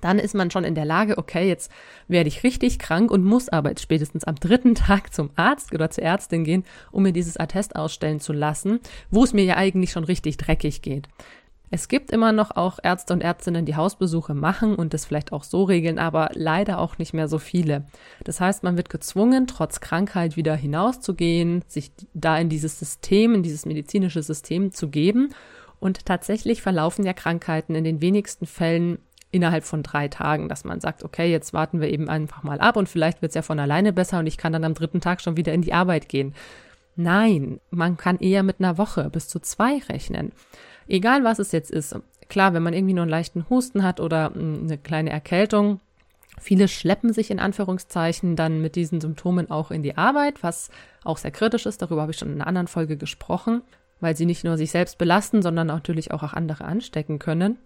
dann 0.00 0.18
ist 0.18 0.34
man 0.34 0.50
schon 0.50 0.64
in 0.64 0.74
der 0.74 0.84
Lage, 0.84 1.18
okay, 1.18 1.46
jetzt 1.48 1.70
werde 2.08 2.28
ich 2.28 2.42
richtig 2.42 2.78
krank 2.78 3.10
und 3.10 3.24
muss 3.24 3.48
aber 3.48 3.70
jetzt 3.70 3.82
spätestens 3.82 4.24
am 4.24 4.34
dritten 4.34 4.74
Tag 4.76 5.12
zum 5.14 5.30
Arzt 5.36 5.72
oder 5.74 5.90
zur 5.90 6.04
Ärztin 6.04 6.44
gehen, 6.44 6.64
um 6.90 7.02
mir 7.02 7.12
dieses 7.12 7.36
Attest 7.36 7.76
ausstellen 7.76 8.20
zu 8.20 8.32
lassen, 8.32 8.80
wo 9.10 9.24
es 9.24 9.32
mir 9.32 9.44
ja 9.44 9.56
eigentlich 9.56 9.92
schon 9.92 10.04
richtig 10.04 10.36
dreckig 10.36 10.82
geht. 10.82 11.08
Es 11.72 11.86
gibt 11.86 12.10
immer 12.10 12.32
noch 12.32 12.56
auch 12.56 12.80
Ärzte 12.82 13.12
und 13.12 13.22
Ärztinnen, 13.22 13.64
die 13.64 13.76
Hausbesuche 13.76 14.34
machen 14.34 14.74
und 14.74 14.92
das 14.92 15.04
vielleicht 15.04 15.32
auch 15.32 15.44
so 15.44 15.62
regeln, 15.62 16.00
aber 16.00 16.30
leider 16.34 16.80
auch 16.80 16.98
nicht 16.98 17.14
mehr 17.14 17.28
so 17.28 17.38
viele. 17.38 17.86
Das 18.24 18.40
heißt, 18.40 18.64
man 18.64 18.76
wird 18.76 18.90
gezwungen, 18.90 19.46
trotz 19.46 19.80
Krankheit 19.80 20.36
wieder 20.36 20.56
hinauszugehen, 20.56 21.62
sich 21.68 21.92
da 22.12 22.36
in 22.38 22.48
dieses 22.48 22.80
System, 22.80 23.34
in 23.34 23.42
dieses 23.44 23.66
medizinische 23.66 24.22
System 24.22 24.72
zu 24.72 24.88
geben. 24.88 25.32
Und 25.78 26.04
tatsächlich 26.04 26.60
verlaufen 26.60 27.06
ja 27.06 27.12
Krankheiten 27.12 27.76
in 27.76 27.84
den 27.84 28.00
wenigsten 28.00 28.46
Fällen 28.46 28.98
innerhalb 29.30 29.64
von 29.64 29.82
drei 29.82 30.08
Tagen, 30.08 30.48
dass 30.48 30.64
man 30.64 30.80
sagt, 30.80 31.04
okay, 31.04 31.30
jetzt 31.30 31.52
warten 31.52 31.80
wir 31.80 31.88
eben 31.88 32.08
einfach 32.08 32.42
mal 32.42 32.60
ab 32.60 32.76
und 32.76 32.88
vielleicht 32.88 33.22
wird 33.22 33.30
es 33.30 33.36
ja 33.36 33.42
von 33.42 33.60
alleine 33.60 33.92
besser 33.92 34.18
und 34.18 34.26
ich 34.26 34.36
kann 34.36 34.52
dann 34.52 34.64
am 34.64 34.74
dritten 34.74 35.00
Tag 35.00 35.20
schon 35.20 35.36
wieder 35.36 35.52
in 35.52 35.62
die 35.62 35.72
Arbeit 35.72 36.08
gehen. 36.08 36.34
Nein, 36.96 37.60
man 37.70 37.96
kann 37.96 38.18
eher 38.18 38.42
mit 38.42 38.56
einer 38.58 38.76
Woche 38.76 39.08
bis 39.10 39.28
zu 39.28 39.38
zwei 39.38 39.78
rechnen. 39.88 40.32
Egal 40.88 41.24
was 41.24 41.38
es 41.38 41.52
jetzt 41.52 41.70
ist. 41.70 41.96
Klar, 42.28 42.52
wenn 42.52 42.62
man 42.62 42.74
irgendwie 42.74 42.94
nur 42.94 43.02
einen 43.02 43.10
leichten 43.10 43.48
Husten 43.48 43.82
hat 43.84 44.00
oder 44.00 44.32
hm, 44.34 44.64
eine 44.64 44.78
kleine 44.78 45.10
Erkältung, 45.10 45.80
Viele 46.40 46.68
schleppen 46.68 47.12
sich 47.12 47.30
in 47.30 47.38
Anführungszeichen 47.38 48.34
dann 48.34 48.62
mit 48.62 48.74
diesen 48.74 49.00
Symptomen 49.00 49.50
auch 49.50 49.70
in 49.70 49.82
die 49.82 49.98
Arbeit, 49.98 50.42
was 50.42 50.70
auch 51.04 51.18
sehr 51.18 51.30
kritisch 51.30 51.66
ist. 51.66 51.82
Darüber 51.82 52.00
habe 52.00 52.12
ich 52.12 52.18
schon 52.18 52.28
in 52.28 52.36
einer 52.36 52.46
anderen 52.46 52.66
Folge 52.66 52.96
gesprochen, 52.96 53.60
weil 54.00 54.16
sie 54.16 54.24
nicht 54.24 54.42
nur 54.42 54.56
sich 54.56 54.70
selbst 54.70 54.96
belasten, 54.96 55.42
sondern 55.42 55.66
natürlich 55.66 56.12
auch 56.12 56.22
andere 56.32 56.64
anstecken 56.64 57.18
können. 57.18 57.58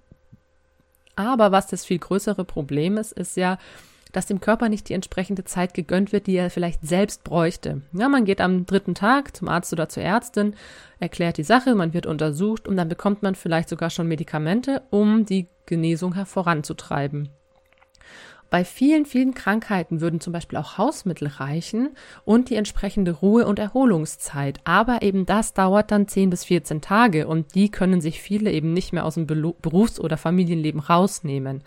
Aber 1.16 1.52
was 1.52 1.66
das 1.66 1.84
viel 1.84 1.98
größere 1.98 2.44
Problem 2.44 2.96
ist, 2.96 3.12
ist 3.12 3.36
ja, 3.36 3.58
dass 4.14 4.26
dem 4.26 4.40
Körper 4.40 4.68
nicht 4.68 4.88
die 4.88 4.94
entsprechende 4.94 5.44
Zeit 5.44 5.74
gegönnt 5.74 6.12
wird, 6.12 6.26
die 6.26 6.36
er 6.36 6.50
vielleicht 6.50 6.86
selbst 6.86 7.24
bräuchte. 7.24 7.82
Ja, 7.92 8.08
man 8.08 8.24
geht 8.24 8.40
am 8.40 8.64
dritten 8.64 8.94
Tag 8.94 9.36
zum 9.36 9.48
Arzt 9.48 9.72
oder 9.72 9.88
zur 9.88 10.04
Ärztin, 10.04 10.54
erklärt 11.00 11.36
die 11.36 11.42
Sache, 11.42 11.74
man 11.74 11.92
wird 11.94 12.06
untersucht 12.06 12.68
und 12.68 12.76
dann 12.76 12.88
bekommt 12.88 13.22
man 13.22 13.34
vielleicht 13.34 13.68
sogar 13.68 13.90
schon 13.90 14.06
Medikamente, 14.06 14.82
um 14.90 15.26
die 15.26 15.48
Genesung 15.66 16.14
voranzutreiben. 16.26 17.30
Bei 18.54 18.64
vielen, 18.64 19.04
vielen 19.04 19.34
Krankheiten 19.34 20.00
würden 20.00 20.20
zum 20.20 20.32
Beispiel 20.32 20.60
auch 20.60 20.78
Hausmittel 20.78 21.26
reichen 21.26 21.90
und 22.24 22.50
die 22.50 22.54
entsprechende 22.54 23.10
Ruhe- 23.10 23.48
und 23.48 23.58
Erholungszeit. 23.58 24.60
Aber 24.62 25.02
eben 25.02 25.26
das 25.26 25.54
dauert 25.54 25.90
dann 25.90 26.06
10 26.06 26.30
bis 26.30 26.44
14 26.44 26.80
Tage 26.80 27.26
und 27.26 27.56
die 27.56 27.68
können 27.68 28.00
sich 28.00 28.22
viele 28.22 28.52
eben 28.52 28.72
nicht 28.72 28.92
mehr 28.92 29.06
aus 29.06 29.14
dem 29.14 29.26
Berufs- 29.26 29.98
oder 29.98 30.16
Familienleben 30.16 30.80
rausnehmen. 30.80 31.64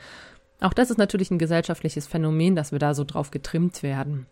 Auch 0.62 0.72
das 0.72 0.90
ist 0.90 0.98
natürlich 0.98 1.30
ein 1.30 1.40
gesellschaftliches 1.40 2.08
Phänomen, 2.08 2.56
dass 2.56 2.72
wir 2.72 2.80
da 2.80 2.94
so 2.94 3.04
drauf 3.04 3.32
getrimmt 3.32 3.84
werden. 3.84 4.26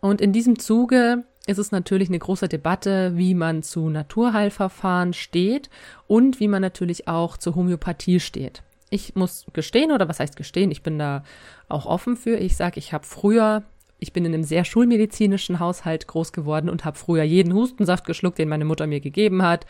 Und 0.00 0.20
in 0.20 0.32
diesem 0.32 0.60
Zuge 0.60 1.24
ist 1.48 1.58
es 1.58 1.72
natürlich 1.72 2.10
eine 2.10 2.20
große 2.20 2.46
Debatte, 2.46 3.16
wie 3.16 3.34
man 3.34 3.64
zu 3.64 3.88
Naturheilverfahren 3.88 5.14
steht 5.14 5.68
und 6.06 6.38
wie 6.38 6.46
man 6.46 6.62
natürlich 6.62 7.08
auch 7.08 7.36
zur 7.36 7.56
Homöopathie 7.56 8.20
steht. 8.20 8.62
Ich 8.92 9.14
muss 9.14 9.46
gestehen, 9.54 9.90
oder 9.90 10.06
was 10.10 10.20
heißt 10.20 10.36
gestehen, 10.36 10.70
ich 10.70 10.82
bin 10.82 10.98
da 10.98 11.24
auch 11.70 11.86
offen 11.86 12.14
für. 12.14 12.36
Ich 12.36 12.56
sage, 12.56 12.78
ich 12.78 12.92
habe 12.92 13.06
früher, 13.06 13.62
ich 13.98 14.12
bin 14.12 14.26
in 14.26 14.34
einem 14.34 14.44
sehr 14.44 14.66
schulmedizinischen 14.66 15.60
Haushalt 15.60 16.06
groß 16.06 16.34
geworden 16.34 16.68
und 16.68 16.84
habe 16.84 16.98
früher 16.98 17.22
jeden 17.22 17.54
Hustensaft 17.54 18.04
geschluckt, 18.04 18.38
den 18.38 18.50
meine 18.50 18.66
Mutter 18.66 18.86
mir 18.86 19.00
gegeben 19.00 19.42
hat, 19.42 19.64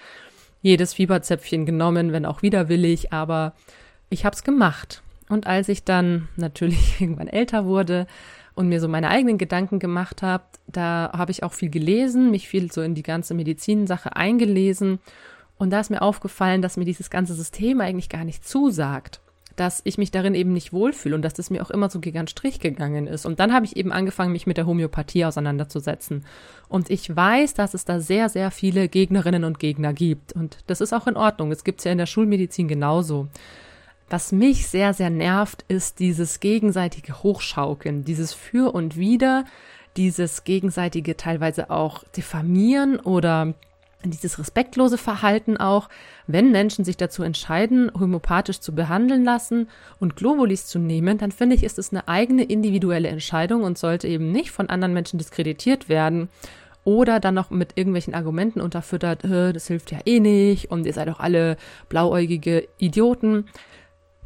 jedes 0.60 0.94
Fieberzäpfchen 0.94 1.66
genommen, 1.66 2.10
wenn 2.10 2.26
auch 2.26 2.42
widerwillig, 2.42 3.12
aber 3.12 3.54
ich 4.10 4.24
habe 4.24 4.34
es 4.34 4.42
gemacht. 4.42 5.02
Und 5.28 5.46
als 5.46 5.68
ich 5.68 5.84
dann 5.84 6.28
natürlich 6.34 6.96
irgendwann 7.00 7.28
älter 7.28 7.64
wurde 7.64 8.08
und 8.56 8.68
mir 8.68 8.80
so 8.80 8.88
meine 8.88 9.08
eigenen 9.08 9.38
Gedanken 9.38 9.78
gemacht 9.78 10.22
habe, 10.22 10.42
da 10.66 11.12
habe 11.16 11.30
ich 11.30 11.44
auch 11.44 11.52
viel 11.52 11.70
gelesen, 11.70 12.32
mich 12.32 12.48
viel 12.48 12.72
so 12.72 12.82
in 12.82 12.96
die 12.96 13.04
ganze 13.04 13.34
Medizinsache 13.34 14.16
eingelesen 14.16 14.98
und 15.62 15.70
da 15.70 15.78
ist 15.78 15.90
mir 15.90 16.02
aufgefallen, 16.02 16.60
dass 16.60 16.76
mir 16.76 16.84
dieses 16.84 17.08
ganze 17.08 17.34
System 17.34 17.80
eigentlich 17.80 18.08
gar 18.08 18.24
nicht 18.24 18.44
zusagt. 18.44 19.20
dass 19.54 19.82
ich 19.84 19.98
mich 19.98 20.10
darin 20.10 20.34
eben 20.34 20.54
nicht 20.54 20.72
wohlfühle 20.72 21.14
und 21.14 21.22
dass 21.22 21.34
das 21.34 21.50
mir 21.50 21.62
auch 21.62 21.70
immer 21.70 21.90
so 21.90 22.00
gegen 22.00 22.26
Strich 22.26 22.58
gegangen 22.58 23.06
ist. 23.06 23.26
Und 23.26 23.38
dann 23.38 23.52
habe 23.52 23.66
ich 23.66 23.76
eben 23.76 23.92
angefangen, 23.92 24.32
mich 24.32 24.46
mit 24.46 24.56
der 24.56 24.64
Homöopathie 24.64 25.26
auseinanderzusetzen. 25.26 26.24
Und 26.70 26.88
ich 26.88 27.14
weiß, 27.14 27.52
dass 27.52 27.74
es 27.74 27.84
da 27.84 28.00
sehr, 28.00 28.30
sehr 28.30 28.50
viele 28.50 28.88
Gegnerinnen 28.88 29.44
und 29.44 29.58
Gegner 29.58 29.92
gibt. 29.92 30.32
Und 30.32 30.56
das 30.68 30.80
ist 30.80 30.94
auch 30.94 31.06
in 31.06 31.18
Ordnung. 31.18 31.52
Es 31.52 31.64
gibt 31.64 31.80
es 31.80 31.84
ja 31.84 31.92
in 31.92 31.98
der 31.98 32.06
Schulmedizin 32.06 32.66
genauso. 32.66 33.28
Was 34.08 34.32
mich 34.32 34.68
sehr, 34.68 34.94
sehr 34.94 35.10
nervt, 35.10 35.66
ist 35.68 36.00
dieses 36.00 36.40
gegenseitige 36.40 37.22
Hochschaukeln, 37.22 38.04
dieses 38.04 38.32
Für 38.32 38.74
und 38.74 38.96
Wider, 38.96 39.44
dieses 39.98 40.44
gegenseitige 40.44 41.18
teilweise 41.18 41.68
auch 41.68 42.04
diffamieren 42.16 42.98
oder 42.98 43.52
dieses 44.04 44.38
respektlose 44.38 44.98
Verhalten 44.98 45.56
auch, 45.56 45.88
wenn 46.26 46.50
Menschen 46.50 46.84
sich 46.84 46.96
dazu 46.96 47.22
entscheiden, 47.22 47.90
homöopathisch 47.98 48.60
zu 48.60 48.74
behandeln 48.74 49.24
lassen 49.24 49.68
und 50.00 50.16
Globulis 50.16 50.66
zu 50.66 50.78
nehmen, 50.78 51.18
dann 51.18 51.32
finde 51.32 51.56
ich, 51.56 51.64
ist 51.64 51.78
es 51.78 51.92
eine 51.92 52.08
eigene 52.08 52.44
individuelle 52.44 53.08
Entscheidung 53.08 53.62
und 53.62 53.78
sollte 53.78 54.08
eben 54.08 54.32
nicht 54.32 54.50
von 54.50 54.68
anderen 54.68 54.94
Menschen 54.94 55.18
diskreditiert 55.18 55.88
werden 55.88 56.28
oder 56.84 57.20
dann 57.20 57.34
noch 57.34 57.50
mit 57.50 57.76
irgendwelchen 57.76 58.14
Argumenten 58.14 58.60
unterfüttert, 58.60 59.24
das 59.24 59.68
hilft 59.68 59.92
ja 59.92 59.98
eh 60.04 60.20
nicht 60.20 60.70
und 60.70 60.86
ihr 60.86 60.92
seid 60.92 61.08
doch 61.08 61.20
alle 61.20 61.56
blauäugige 61.88 62.68
Idioten. 62.78 63.46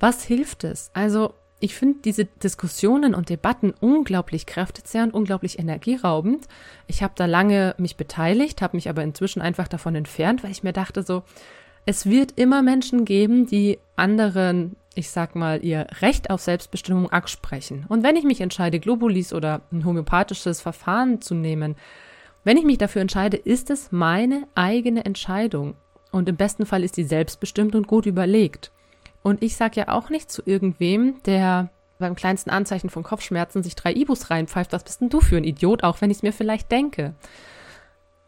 Was 0.00 0.24
hilft 0.24 0.64
es? 0.64 0.90
Also 0.94 1.34
ich 1.58 1.74
finde 1.74 2.00
diese 2.04 2.26
Diskussionen 2.26 3.14
und 3.14 3.30
Debatten 3.30 3.72
unglaublich 3.80 4.44
kräftezehrend, 4.46 5.14
unglaublich 5.14 5.58
energieraubend. 5.58 6.46
Ich 6.86 7.02
habe 7.02 7.14
da 7.16 7.24
lange 7.24 7.74
mich 7.78 7.96
beteiligt, 7.96 8.60
habe 8.60 8.76
mich 8.76 8.90
aber 8.90 9.02
inzwischen 9.02 9.40
einfach 9.40 9.66
davon 9.66 9.94
entfernt, 9.94 10.44
weil 10.44 10.50
ich 10.50 10.62
mir 10.62 10.74
dachte 10.74 11.02
so, 11.02 11.22
es 11.86 12.04
wird 12.04 12.32
immer 12.36 12.62
Menschen 12.62 13.04
geben, 13.04 13.46
die 13.46 13.78
anderen, 13.94 14.76
ich 14.94 15.10
sag 15.10 15.34
mal, 15.34 15.64
ihr 15.64 15.86
Recht 16.00 16.30
auf 16.30 16.42
Selbstbestimmung 16.42 17.10
absprechen. 17.10 17.86
Und 17.88 18.02
wenn 18.02 18.16
ich 18.16 18.24
mich 18.24 18.40
entscheide, 18.40 18.80
Globulis 18.80 19.32
oder 19.32 19.62
ein 19.72 19.84
homöopathisches 19.84 20.60
Verfahren 20.60 21.22
zu 21.22 21.34
nehmen, 21.34 21.76
wenn 22.44 22.58
ich 22.58 22.64
mich 22.64 22.78
dafür 22.78 23.02
entscheide, 23.02 23.36
ist 23.36 23.70
es 23.70 23.92
meine 23.92 24.46
eigene 24.54 25.04
Entscheidung. 25.04 25.74
Und 26.12 26.28
im 26.28 26.36
besten 26.36 26.66
Fall 26.66 26.84
ist 26.84 26.96
die 26.96 27.04
selbstbestimmt 27.04 27.74
und 27.74 27.86
gut 27.86 28.04
überlegt. 28.06 28.72
Und 29.26 29.42
ich 29.42 29.56
sage 29.56 29.80
ja 29.80 29.88
auch 29.88 30.08
nicht 30.08 30.30
zu 30.30 30.40
irgendwem, 30.44 31.20
der 31.24 31.70
beim 31.98 32.14
kleinsten 32.14 32.48
Anzeichen 32.48 32.90
von 32.90 33.02
Kopfschmerzen 33.02 33.64
sich 33.64 33.74
drei 33.74 33.92
Ibus 33.92 34.30
reinpfeift, 34.30 34.72
was 34.72 34.84
bist 34.84 35.00
denn 35.00 35.08
du 35.08 35.20
für 35.20 35.36
ein 35.36 35.42
Idiot, 35.42 35.82
auch 35.82 36.00
wenn 36.00 36.12
ich 36.12 36.18
es 36.18 36.22
mir 36.22 36.32
vielleicht 36.32 36.70
denke. 36.70 37.12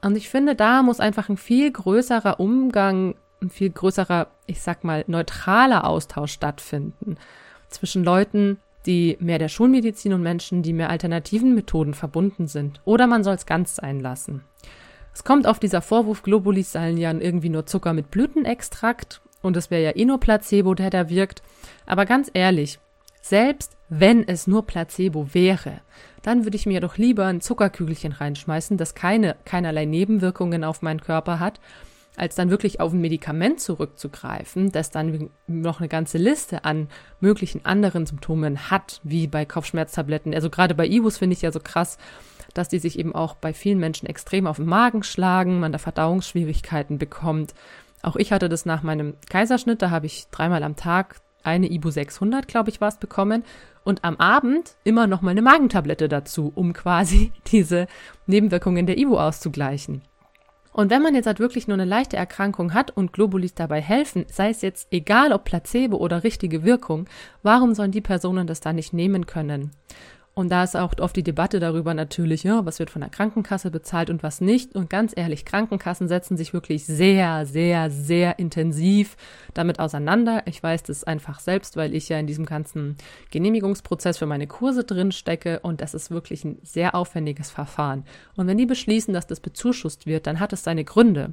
Und 0.02 0.16
ich 0.16 0.28
finde, 0.28 0.56
da 0.56 0.82
muss 0.82 0.98
einfach 0.98 1.28
ein 1.28 1.36
viel 1.36 1.70
größerer 1.70 2.40
Umgang, 2.40 3.14
ein 3.40 3.48
viel 3.48 3.70
größerer, 3.70 4.26
ich 4.46 4.60
sag 4.60 4.82
mal, 4.82 5.04
neutraler 5.06 5.86
Austausch 5.86 6.32
stattfinden 6.32 7.16
zwischen 7.68 8.02
Leuten, 8.02 8.58
die 8.84 9.18
mehr 9.20 9.38
der 9.38 9.48
Schulmedizin 9.48 10.14
und 10.14 10.22
Menschen, 10.22 10.64
die 10.64 10.72
mehr 10.72 10.90
alternativen 10.90 11.54
Methoden 11.54 11.94
verbunden 11.94 12.48
sind. 12.48 12.80
Oder 12.84 13.06
man 13.06 13.22
soll 13.22 13.36
es 13.36 13.46
ganz 13.46 13.76
sein 13.76 14.00
lassen. 14.00 14.42
Es 15.14 15.22
kommt 15.22 15.46
auf 15.46 15.60
dieser 15.60 15.80
Vorwurf, 15.80 16.24
Globulis 16.24 16.72
seien 16.72 16.96
ja 16.96 17.12
irgendwie 17.12 17.50
nur 17.50 17.66
Zucker 17.66 17.92
mit 17.92 18.10
Blütenextrakt 18.10 19.20
und 19.42 19.56
es 19.56 19.70
wäre 19.70 19.82
ja 19.82 19.96
eh 19.96 20.04
nur 20.04 20.20
Placebo, 20.20 20.74
der 20.74 20.90
da 20.90 21.08
wirkt. 21.08 21.42
Aber 21.86 22.06
ganz 22.06 22.30
ehrlich, 22.34 22.78
selbst 23.20 23.76
wenn 23.88 24.26
es 24.26 24.46
nur 24.46 24.66
Placebo 24.66 25.32
wäre, 25.34 25.80
dann 26.22 26.44
würde 26.44 26.56
ich 26.56 26.66
mir 26.66 26.80
doch 26.80 26.96
lieber 26.96 27.26
ein 27.26 27.40
Zuckerkügelchen 27.40 28.12
reinschmeißen, 28.12 28.76
das 28.76 28.94
keine, 28.94 29.36
keinerlei 29.44 29.84
Nebenwirkungen 29.84 30.64
auf 30.64 30.82
meinen 30.82 31.00
Körper 31.00 31.40
hat, 31.40 31.60
als 32.16 32.34
dann 32.34 32.50
wirklich 32.50 32.80
auf 32.80 32.92
ein 32.92 33.00
Medikament 33.00 33.60
zurückzugreifen, 33.60 34.72
das 34.72 34.90
dann 34.90 35.30
noch 35.46 35.78
eine 35.78 35.88
ganze 35.88 36.18
Liste 36.18 36.64
an 36.64 36.88
möglichen 37.20 37.64
anderen 37.64 38.06
Symptomen 38.06 38.70
hat, 38.70 39.00
wie 39.04 39.26
bei 39.26 39.44
Kopfschmerztabletten. 39.44 40.34
Also 40.34 40.50
gerade 40.50 40.74
bei 40.74 40.86
Ibus 40.86 41.18
finde 41.18 41.34
ich 41.34 41.42
ja 41.42 41.52
so 41.52 41.60
krass, 41.60 41.96
dass 42.54 42.68
die 42.68 42.80
sich 42.80 42.98
eben 42.98 43.14
auch 43.14 43.36
bei 43.36 43.54
vielen 43.54 43.78
Menschen 43.78 44.06
extrem 44.06 44.46
auf 44.46 44.56
den 44.56 44.66
Magen 44.66 45.02
schlagen, 45.02 45.60
man 45.60 45.70
da 45.70 45.78
Verdauungsschwierigkeiten 45.78 46.98
bekommt, 46.98 47.54
auch 48.02 48.16
ich 48.16 48.32
hatte 48.32 48.48
das 48.48 48.66
nach 48.66 48.82
meinem 48.82 49.14
Kaiserschnitt, 49.28 49.82
da 49.82 49.90
habe 49.90 50.06
ich 50.06 50.26
dreimal 50.30 50.62
am 50.62 50.76
Tag 50.76 51.20
eine 51.42 51.70
Ibu 51.70 51.90
600, 51.90 52.48
glaube 52.48 52.70
ich, 52.70 52.80
war 52.80 52.88
es 52.88 52.98
bekommen 52.98 53.44
und 53.84 54.04
am 54.04 54.16
Abend 54.16 54.76
immer 54.84 55.06
noch 55.06 55.22
mal 55.22 55.30
eine 55.30 55.42
Magentablette 55.42 56.08
dazu, 56.08 56.52
um 56.54 56.72
quasi 56.72 57.32
diese 57.46 57.86
Nebenwirkungen 58.26 58.86
der 58.86 58.98
Ibu 58.98 59.18
auszugleichen. 59.18 60.02
Und 60.72 60.90
wenn 60.90 61.02
man 61.02 61.14
jetzt 61.14 61.26
halt 61.26 61.40
wirklich 61.40 61.66
nur 61.66 61.74
eine 61.74 61.86
leichte 61.86 62.16
Erkrankung 62.16 62.72
hat 62.72 62.96
und 62.96 63.12
Globulis 63.12 63.54
dabei 63.54 63.80
helfen, 63.80 64.26
sei 64.28 64.50
es 64.50 64.62
jetzt 64.62 64.88
egal 64.92 65.32
ob 65.32 65.44
Placebo 65.44 65.96
oder 65.96 66.22
richtige 66.22 66.62
Wirkung, 66.62 67.08
warum 67.42 67.74
sollen 67.74 67.90
die 67.90 68.00
Personen 68.00 68.46
das 68.46 68.60
da 68.60 68.72
nicht 68.72 68.92
nehmen 68.92 69.26
können? 69.26 69.72
Und 70.38 70.50
da 70.50 70.62
ist 70.62 70.76
auch 70.76 70.92
oft 71.00 71.16
die 71.16 71.24
Debatte 71.24 71.58
darüber 71.58 71.94
natürlich, 71.94 72.44
ja, 72.44 72.64
was 72.64 72.78
wird 72.78 72.90
von 72.90 73.00
der 73.00 73.10
Krankenkasse 73.10 73.72
bezahlt 73.72 74.08
und 74.08 74.22
was 74.22 74.40
nicht. 74.40 74.76
Und 74.76 74.88
ganz 74.88 75.12
ehrlich, 75.16 75.44
Krankenkassen 75.44 76.06
setzen 76.06 76.36
sich 76.36 76.52
wirklich 76.52 76.86
sehr, 76.86 77.44
sehr, 77.44 77.90
sehr 77.90 78.38
intensiv 78.38 79.16
damit 79.52 79.80
auseinander. 79.80 80.42
Ich 80.44 80.62
weiß 80.62 80.84
das 80.84 81.02
einfach 81.02 81.40
selbst, 81.40 81.76
weil 81.76 81.92
ich 81.92 82.08
ja 82.08 82.20
in 82.20 82.28
diesem 82.28 82.46
ganzen 82.46 82.96
Genehmigungsprozess 83.32 84.18
für 84.18 84.26
meine 84.26 84.46
Kurse 84.46 84.84
drin 84.84 85.10
stecke 85.10 85.58
und 85.58 85.80
das 85.80 85.92
ist 85.92 86.12
wirklich 86.12 86.44
ein 86.44 86.58
sehr 86.62 86.94
aufwendiges 86.94 87.50
Verfahren. 87.50 88.04
Und 88.36 88.46
wenn 88.46 88.58
die 88.58 88.66
beschließen, 88.66 89.12
dass 89.12 89.26
das 89.26 89.40
bezuschusst 89.40 90.06
wird, 90.06 90.28
dann 90.28 90.38
hat 90.38 90.52
es 90.52 90.62
seine 90.62 90.84
Gründe. 90.84 91.32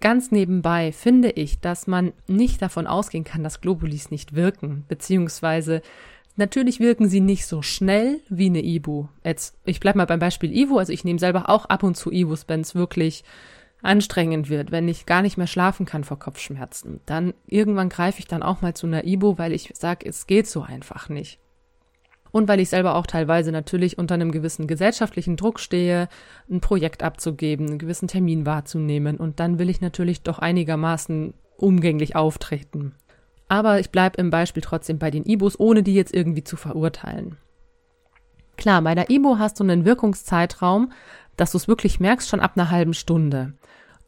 Ganz 0.00 0.32
nebenbei 0.32 0.90
finde 0.90 1.30
ich, 1.30 1.60
dass 1.60 1.86
man 1.86 2.12
nicht 2.26 2.60
davon 2.60 2.88
ausgehen 2.88 3.24
kann, 3.24 3.44
dass 3.44 3.60
Globulis 3.60 4.10
nicht 4.10 4.34
wirken, 4.34 4.84
beziehungsweise 4.88 5.82
Natürlich 6.36 6.80
wirken 6.80 7.08
sie 7.08 7.20
nicht 7.20 7.46
so 7.46 7.62
schnell 7.62 8.20
wie 8.28 8.46
eine 8.46 8.62
Ibu. 8.62 9.08
Jetzt, 9.24 9.56
ich 9.64 9.80
bleib 9.80 9.96
mal 9.96 10.06
beim 10.06 10.20
Beispiel 10.20 10.54
Ibu. 10.54 10.78
Also 10.78 10.92
ich 10.92 11.02
nehme 11.02 11.18
selber 11.18 11.48
auch 11.48 11.64
ab 11.66 11.82
und 11.82 11.96
zu 11.96 12.12
Ibus, 12.12 12.44
wenn 12.46 12.60
es 12.60 12.74
wirklich 12.74 13.24
anstrengend 13.82 14.50
wird, 14.50 14.70
wenn 14.70 14.88
ich 14.88 15.06
gar 15.06 15.22
nicht 15.22 15.38
mehr 15.38 15.46
schlafen 15.46 15.86
kann 15.86 16.04
vor 16.04 16.18
Kopfschmerzen. 16.18 17.00
Dann 17.06 17.32
irgendwann 17.46 17.88
greife 17.88 18.18
ich 18.18 18.26
dann 18.26 18.42
auch 18.42 18.60
mal 18.60 18.74
zu 18.74 18.86
einer 18.86 19.04
Ibu, 19.04 19.38
weil 19.38 19.52
ich 19.52 19.72
sage, 19.74 20.06
es 20.06 20.26
geht 20.26 20.46
so 20.46 20.62
einfach 20.62 21.08
nicht. 21.08 21.38
Und 22.32 22.48
weil 22.48 22.60
ich 22.60 22.68
selber 22.68 22.96
auch 22.96 23.06
teilweise 23.06 23.50
natürlich 23.50 23.96
unter 23.96 24.14
einem 24.14 24.30
gewissen 24.30 24.66
gesellschaftlichen 24.66 25.36
Druck 25.36 25.58
stehe, 25.58 26.08
ein 26.50 26.60
Projekt 26.60 27.02
abzugeben, 27.02 27.66
einen 27.66 27.78
gewissen 27.78 28.08
Termin 28.08 28.44
wahrzunehmen. 28.44 29.16
Und 29.16 29.40
dann 29.40 29.58
will 29.58 29.70
ich 29.70 29.80
natürlich 29.80 30.20
doch 30.22 30.38
einigermaßen 30.38 31.32
umgänglich 31.56 32.14
auftreten. 32.14 32.94
Aber 33.48 33.78
ich 33.80 33.90
bleibe 33.90 34.20
im 34.20 34.30
Beispiel 34.30 34.62
trotzdem 34.62 34.98
bei 34.98 35.10
den 35.10 35.24
Ibus, 35.24 35.58
ohne 35.58 35.82
die 35.82 35.94
jetzt 35.94 36.14
irgendwie 36.14 36.44
zu 36.44 36.56
verurteilen. 36.56 37.36
Klar, 38.56 38.82
bei 38.82 38.94
der 38.94 39.10
Ibo 39.10 39.38
hast 39.38 39.60
du 39.60 39.64
einen 39.64 39.84
Wirkungszeitraum, 39.84 40.92
dass 41.36 41.52
du 41.52 41.58
es 41.58 41.68
wirklich 41.68 42.00
merkst, 42.00 42.28
schon 42.28 42.40
ab 42.40 42.52
einer 42.56 42.70
halben 42.70 42.94
Stunde. 42.94 43.52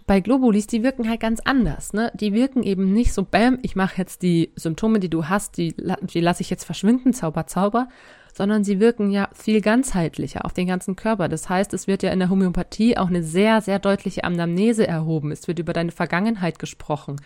Bei 0.06 0.20
Globulis, 0.20 0.66
die 0.66 0.82
wirken 0.82 1.08
halt 1.08 1.20
ganz 1.20 1.40
anders. 1.40 1.92
Ne? 1.92 2.10
Die 2.14 2.32
wirken 2.32 2.62
eben 2.62 2.94
nicht 2.94 3.12
so, 3.12 3.24
bam, 3.24 3.58
ich 3.62 3.76
mache 3.76 3.98
jetzt 3.98 4.22
die 4.22 4.52
Symptome, 4.56 5.00
die 5.00 5.10
du 5.10 5.26
hast, 5.26 5.58
die, 5.58 5.74
die 5.76 6.20
lasse 6.20 6.40
ich 6.40 6.48
jetzt 6.48 6.64
verschwinden, 6.64 7.12
Zauber, 7.12 7.46
Zauber, 7.46 7.88
sondern 8.34 8.64
sie 8.64 8.80
wirken 8.80 9.10
ja 9.10 9.28
viel 9.34 9.60
ganzheitlicher 9.60 10.46
auf 10.46 10.54
den 10.54 10.66
ganzen 10.66 10.96
Körper. 10.96 11.28
Das 11.28 11.50
heißt, 11.50 11.74
es 11.74 11.86
wird 11.86 12.02
ja 12.02 12.10
in 12.10 12.20
der 12.20 12.30
Homöopathie 12.30 12.96
auch 12.96 13.08
eine 13.08 13.22
sehr, 13.22 13.60
sehr 13.60 13.78
deutliche 13.78 14.24
Anamnese 14.24 14.86
erhoben. 14.86 15.30
Es 15.30 15.46
wird 15.46 15.58
über 15.58 15.74
deine 15.74 15.92
Vergangenheit 15.92 16.58
gesprochen 16.58 17.16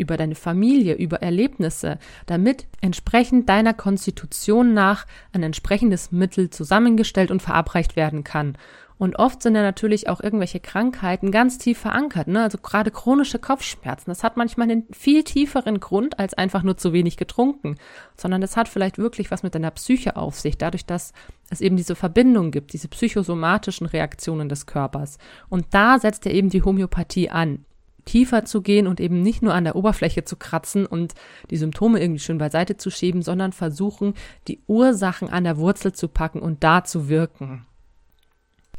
über 0.00 0.16
deine 0.16 0.34
Familie, 0.34 0.94
über 0.94 1.22
Erlebnisse, 1.22 1.98
damit 2.26 2.66
entsprechend 2.80 3.48
deiner 3.48 3.74
Konstitution 3.74 4.74
nach 4.74 5.06
ein 5.32 5.42
entsprechendes 5.42 6.10
Mittel 6.10 6.50
zusammengestellt 6.50 7.30
und 7.30 7.42
verabreicht 7.42 7.96
werden 7.96 8.24
kann. 8.24 8.56
Und 9.00 9.18
oft 9.18 9.42
sind 9.42 9.54
ja 9.54 9.62
natürlich 9.62 10.10
auch 10.10 10.20
irgendwelche 10.20 10.60
Krankheiten 10.60 11.30
ganz 11.30 11.56
tief 11.56 11.78
verankert, 11.78 12.28
ne? 12.28 12.42
Also 12.42 12.58
gerade 12.58 12.90
chronische 12.90 13.38
Kopfschmerzen. 13.38 14.10
Das 14.10 14.22
hat 14.22 14.36
manchmal 14.36 14.70
einen 14.70 14.86
viel 14.90 15.24
tieferen 15.24 15.80
Grund 15.80 16.18
als 16.18 16.34
einfach 16.34 16.62
nur 16.62 16.76
zu 16.76 16.92
wenig 16.92 17.16
getrunken, 17.16 17.76
sondern 18.14 18.42
das 18.42 18.58
hat 18.58 18.68
vielleicht 18.68 18.98
wirklich 18.98 19.30
was 19.30 19.42
mit 19.42 19.54
deiner 19.54 19.70
Psyche 19.70 20.16
auf 20.16 20.38
sich, 20.38 20.58
dadurch, 20.58 20.84
dass 20.84 21.14
es 21.48 21.62
eben 21.62 21.78
diese 21.78 21.94
Verbindung 21.94 22.50
gibt, 22.50 22.74
diese 22.74 22.88
psychosomatischen 22.88 23.86
Reaktionen 23.86 24.50
des 24.50 24.66
Körpers. 24.66 25.16
Und 25.48 25.64
da 25.70 25.98
setzt 25.98 26.26
ja 26.26 26.32
eben 26.32 26.50
die 26.50 26.62
Homöopathie 26.62 27.30
an 27.30 27.64
tiefer 28.04 28.44
zu 28.44 28.62
gehen 28.62 28.86
und 28.86 29.00
eben 29.00 29.22
nicht 29.22 29.42
nur 29.42 29.54
an 29.54 29.64
der 29.64 29.76
Oberfläche 29.76 30.24
zu 30.24 30.36
kratzen 30.36 30.86
und 30.86 31.14
die 31.50 31.56
Symptome 31.56 32.00
irgendwie 32.00 32.20
schön 32.20 32.38
beiseite 32.38 32.76
zu 32.76 32.90
schieben, 32.90 33.22
sondern 33.22 33.52
versuchen, 33.52 34.14
die 34.48 34.60
Ursachen 34.66 35.28
an 35.28 35.44
der 35.44 35.58
Wurzel 35.58 35.92
zu 35.92 36.08
packen 36.08 36.40
und 36.40 36.62
da 36.64 36.84
zu 36.84 37.08
wirken. 37.08 37.66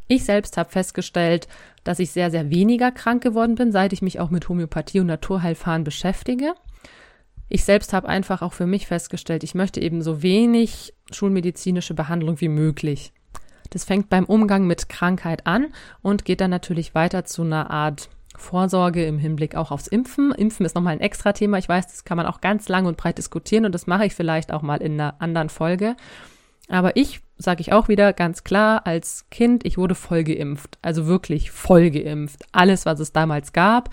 Ich 0.08 0.24
selbst 0.24 0.56
habe 0.56 0.70
festgestellt, 0.70 1.48
dass 1.84 1.98
ich 1.98 2.10
sehr, 2.10 2.30
sehr 2.30 2.50
weniger 2.50 2.90
krank 2.90 3.22
geworden 3.22 3.54
bin, 3.54 3.72
seit 3.72 3.92
ich 3.92 4.02
mich 4.02 4.20
auch 4.20 4.30
mit 4.30 4.48
Homöopathie 4.48 5.00
und 5.00 5.06
Naturheilfahren 5.06 5.84
beschäftige. 5.84 6.54
Ich 7.48 7.64
selbst 7.64 7.92
habe 7.92 8.08
einfach 8.08 8.42
auch 8.42 8.52
für 8.52 8.66
mich 8.66 8.86
festgestellt, 8.86 9.44
ich 9.44 9.54
möchte 9.54 9.80
eben 9.80 10.02
so 10.02 10.22
wenig 10.22 10.94
schulmedizinische 11.10 11.94
Behandlung 11.94 12.40
wie 12.40 12.48
möglich. 12.48 13.12
Das 13.70 13.84
fängt 13.84 14.10
beim 14.10 14.26
Umgang 14.26 14.66
mit 14.66 14.88
Krankheit 14.88 15.46
an 15.46 15.68
und 16.02 16.24
geht 16.24 16.40
dann 16.40 16.50
natürlich 16.50 16.94
weiter 16.94 17.24
zu 17.24 17.42
einer 17.42 17.70
Art 17.70 18.10
Vorsorge 18.42 19.06
im 19.06 19.18
Hinblick 19.18 19.54
auch 19.54 19.70
aufs 19.70 19.86
Impfen. 19.86 20.32
Impfen 20.32 20.66
ist 20.66 20.74
nochmal 20.74 20.94
ein 20.94 21.00
extra 21.00 21.32
Thema. 21.32 21.58
Ich 21.58 21.68
weiß, 21.68 21.86
das 21.86 22.04
kann 22.04 22.16
man 22.16 22.26
auch 22.26 22.40
ganz 22.40 22.68
lang 22.68 22.86
und 22.86 22.96
breit 22.96 23.18
diskutieren 23.18 23.64
und 23.64 23.74
das 23.74 23.86
mache 23.86 24.06
ich 24.06 24.14
vielleicht 24.14 24.52
auch 24.52 24.62
mal 24.62 24.82
in 24.82 25.00
einer 25.00 25.20
anderen 25.20 25.48
Folge. 25.48 25.96
Aber 26.68 26.96
ich 26.96 27.20
sage 27.38 27.60
ich 27.60 27.72
auch 27.72 27.88
wieder 27.88 28.12
ganz 28.12 28.44
klar, 28.44 28.86
als 28.86 29.26
Kind, 29.30 29.66
ich 29.66 29.78
wurde 29.78 29.94
voll 29.94 30.24
geimpft. 30.24 30.78
Also 30.80 31.06
wirklich 31.06 31.50
voll 31.50 31.90
geimpft. 31.90 32.44
Alles, 32.52 32.86
was 32.86 33.00
es 33.00 33.12
damals 33.12 33.52
gab. 33.52 33.90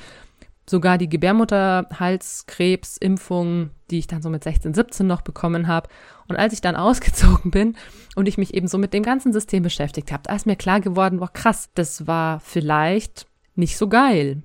Sogar 0.70 1.00
die 1.00 1.10
Gebärmutterhalskrebsimpfung, 1.10 3.72
die 3.90 4.00
ich 4.00 4.08
dann 4.08 4.22
so 4.22 4.30
mit 4.30 4.44
16, 4.44 4.76
17 4.76 5.08
noch 5.08 5.22
bekommen 5.22 5.68
habe. 5.68 5.90
Und 6.28 6.36
als 6.36 6.54
ich 6.54 6.62
dann 6.62 6.76
ausgezogen 6.76 7.50
bin 7.52 7.76
und 8.16 8.28
ich 8.28 8.38
mich 8.38 8.54
eben 8.54 8.68
so 8.68 8.78
mit 8.78 8.94
dem 8.94 9.02
ganzen 9.04 9.34
System 9.34 9.64
beschäftigt 9.64 10.12
habe, 10.12 10.24
da 10.26 10.36
ist 10.36 10.46
mir 10.46 10.56
klar 10.56 10.80
geworden, 10.80 11.18
boah 11.20 11.34
krass, 11.34 11.70
das 11.74 12.06
war 12.06 12.40
vielleicht 12.40 13.26
nicht 13.60 13.78
so 13.78 13.88
geil. 13.88 14.42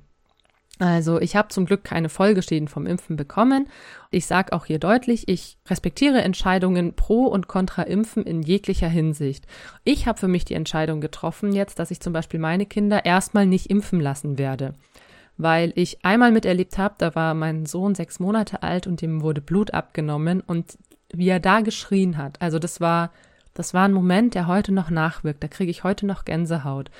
Also 0.81 1.21
ich 1.21 1.37
habe 1.37 1.49
zum 1.49 1.67
Glück 1.67 1.85
keine 1.85 2.09
Folgeschäden 2.09 2.67
vom 2.67 2.87
Impfen 2.87 3.15
bekommen. 3.15 3.69
Ich 4.11 4.27
sage 4.27 4.53
auch 4.53 4.67
hier 4.67 4.81
deutlich, 4.81 5.29
ich 5.29 5.57
respektiere 5.69 6.21
Entscheidungen 6.23 6.95
pro 6.95 7.27
und 7.27 7.47
contra 7.47 7.83
Impfen 7.83 8.25
in 8.25 8.43
jeglicher 8.43 8.89
Hinsicht. 8.89 9.47
Ich 9.85 10.09
habe 10.09 10.19
für 10.19 10.27
mich 10.27 10.45
die 10.45 10.55
Entscheidung 10.55 11.01
getroffen 11.01 11.53
jetzt, 11.53 11.79
dass 11.79 11.93
ich 11.93 12.01
zum 12.01 12.13
Beispiel 12.13 12.41
meine 12.41 12.67
Kinder 12.67 13.05
erstmal 13.05 13.47
nicht 13.47 13.71
impfen 13.71 14.01
lassen 14.01 14.37
werde. 14.37 14.75
Weil 15.37 15.73
ich 15.77 16.05
einmal 16.05 16.33
miterlebt 16.33 16.77
habe, 16.77 16.95
da 16.99 17.15
war 17.15 17.35
mein 17.35 17.67
Sohn 17.67 17.95
sechs 17.95 18.19
Monate 18.19 18.65
alt 18.65 18.89
und 18.89 19.01
dem 19.01 19.23
wurde 19.23 19.41
Blut 19.41 19.73
abgenommen 19.75 20.41
und 20.41 20.77
wie 21.13 21.29
er 21.29 21.41
da 21.41 21.61
geschrien 21.61 22.19
hat. 22.19 22.43
Also 22.43 22.59
das 22.59 22.81
war, 22.81 23.13
das 23.53 23.75
war 23.75 23.85
ein 23.85 23.93
Moment, 23.93 24.35
der 24.35 24.49
heute 24.49 24.73
noch 24.73 24.91
nachwirkt. 24.91 25.43
Da 25.43 25.49
kriege 25.49 25.71
ich 25.71 25.85
heute 25.85 26.07
noch 26.07 26.25
Gänsehaut. 26.25 26.91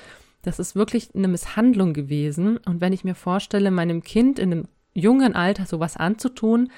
Das 0.45 0.59
ist 0.59 0.75
wirklich 0.75 1.13
eine 1.15 1.27
Misshandlung 1.27 1.93
gewesen. 1.93 2.57
Und 2.57 2.81
wenn 2.81 2.93
ich 2.93 3.03
mir 3.03 3.15
vorstelle, 3.15 3.71
meinem 3.71 4.03
Kind 4.03 4.39
in 4.39 4.51
einem 4.51 4.67
jungen 4.93 5.35
Alter 5.35 5.65
sowas 5.65 5.97
anzutun, 5.97 6.71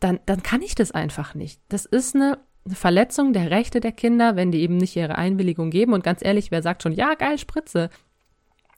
dann, 0.00 0.20
dann 0.26 0.42
kann 0.42 0.62
ich 0.62 0.74
das 0.74 0.92
einfach 0.92 1.34
nicht. 1.34 1.60
Das 1.68 1.84
ist 1.84 2.14
eine 2.14 2.38
Verletzung 2.66 3.32
der 3.32 3.50
Rechte 3.50 3.80
der 3.80 3.92
Kinder, 3.92 4.36
wenn 4.36 4.52
die 4.52 4.60
eben 4.60 4.76
nicht 4.76 4.96
ihre 4.96 5.16
Einwilligung 5.16 5.70
geben. 5.70 5.92
Und 5.92 6.04
ganz 6.04 6.24
ehrlich, 6.24 6.50
wer 6.50 6.62
sagt 6.62 6.82
schon, 6.82 6.92
ja, 6.92 7.14
geil, 7.14 7.38
Spritze? 7.38 7.90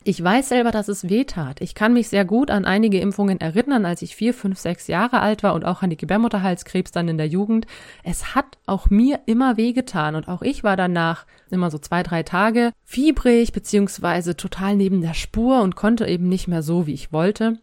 Ich 0.02 0.25
weiß 0.25 0.49
selber, 0.49 0.71
dass 0.71 0.88
es 0.88 1.11
weh 1.11 1.25
tat. 1.25 1.61
Ich 1.61 1.75
kann 1.75 1.92
mich 1.92 2.09
sehr 2.09 2.25
gut 2.25 2.50
an 2.50 2.64
einige 2.64 2.99
Impfungen 3.00 3.38
erinnern, 3.38 3.85
als 3.85 4.00
ich 4.00 4.16
vier, 4.16 4.33
fünf, 4.33 4.59
sechs 4.59 4.87
Jahre 4.87 5.21
alt 5.21 5.42
war 5.42 5.52
und 5.52 5.66
auch 5.66 5.83
an 5.83 5.90
die 5.90 5.99
Gebärmutterhalskrebs 5.99 6.90
dann 6.90 7.09
in 7.09 7.19
der 7.19 7.28
Jugend. 7.28 7.66
Es 8.02 8.35
hat 8.35 8.47
auch 8.64 8.88
mir 8.88 9.21
immer 9.26 9.59
weh 9.59 9.75
getan 9.75 10.14
und 10.14 10.26
auch 10.26 10.40
ich 10.40 10.64
war 10.64 10.78
danach 10.78 11.26
immer 11.50 11.71
so 11.71 11.76
zwei, 11.76 12.02
drei 12.02 12.23
Tage 12.23 12.73
fiebrig 12.83 13.52
beziehungsweise 13.52 14.38
total 14.38 14.75
neben 14.75 15.02
der 15.02 15.12
Spur 15.12 15.61
und 15.61 15.76
konnte 15.76 16.07
eben 16.07 16.30
nicht 16.30 16.49
mehr 16.49 16.62
so, 16.62 16.87
wie 16.87 16.95
ich 16.95 17.12
wollte. 17.12 17.59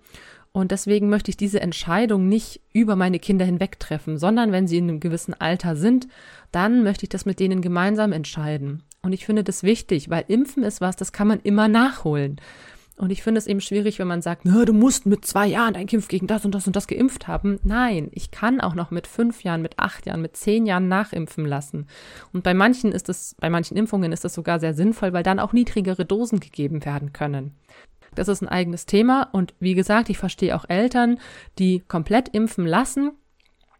Und 0.51 0.69
deswegen 0.69 1.09
möchte 1.09 1.31
ich 1.31 1.37
diese 1.37 1.61
Entscheidung 1.61 2.29
nicht 2.29 2.61
über 2.71 2.95
meine 2.95 3.17
Kinder 3.17 3.45
hinweg 3.45 3.79
treffen, 3.79 4.19
sondern 4.19 4.51
wenn 4.51 4.67
sie 4.67 4.77
in 4.77 4.89
einem 4.89 4.99
gewissen 4.99 5.33
Alter 5.33 5.75
sind, 5.75 6.07
dann 6.51 6.83
möchte 6.83 7.05
ich 7.05 7.09
das 7.09 7.25
mit 7.25 7.39
denen 7.39 7.63
gemeinsam 7.63 8.11
entscheiden. 8.11 8.83
Und 9.07 9.13
ich 9.13 9.25
finde 9.25 9.45
das 9.45 9.63
wichtig, 9.63 10.09
weil 10.09 10.25
Impfen 10.27 10.63
ist 10.63 10.81
was, 10.81 10.97
das 10.97 11.13
kann 11.13 11.29
man 11.29 11.39
immer 11.39 11.69
nachholen. 11.69 12.41
Und 12.97 13.09
ich 13.09 13.23
finde 13.23 13.39
es 13.39 13.47
eben 13.47 13.61
schwierig, 13.61 13.99
wenn 13.99 14.07
man 14.07 14.21
sagt, 14.21 14.41
na, 14.43 14.65
du 14.65 14.73
musst 14.73 15.05
mit 15.05 15.23
zwei 15.23 15.47
Jahren 15.47 15.75
dein 15.75 15.87
Kind 15.87 16.09
gegen 16.09 16.27
das 16.27 16.43
und 16.43 16.53
das 16.53 16.67
und 16.67 16.75
das 16.75 16.87
geimpft 16.87 17.25
haben. 17.25 17.57
Nein, 17.63 18.09
ich 18.11 18.31
kann 18.31 18.59
auch 18.59 18.75
noch 18.75 18.91
mit 18.91 19.07
fünf 19.07 19.43
Jahren, 19.43 19.61
mit 19.61 19.79
acht 19.79 20.07
Jahren, 20.07 20.21
mit 20.21 20.35
zehn 20.35 20.65
Jahren 20.65 20.89
nachimpfen 20.89 21.45
lassen. 21.45 21.87
Und 22.33 22.43
bei 22.43 22.53
manchen 22.53 22.91
ist 22.91 23.07
es, 23.07 23.33
bei 23.39 23.49
manchen 23.49 23.77
Impfungen 23.77 24.11
ist 24.11 24.25
das 24.25 24.33
sogar 24.33 24.59
sehr 24.59 24.73
sinnvoll, 24.73 25.13
weil 25.13 25.23
dann 25.23 25.39
auch 25.39 25.53
niedrigere 25.53 26.03
Dosen 26.03 26.41
gegeben 26.41 26.83
werden 26.83 27.13
können. 27.13 27.55
Das 28.13 28.27
ist 28.27 28.41
ein 28.41 28.49
eigenes 28.49 28.85
Thema. 28.85 29.29
Und 29.31 29.53
wie 29.61 29.73
gesagt, 29.73 30.09
ich 30.09 30.17
verstehe 30.17 30.53
auch 30.53 30.65
Eltern, 30.67 31.17
die 31.59 31.79
komplett 31.79 32.27
impfen 32.27 32.65
lassen 32.65 33.13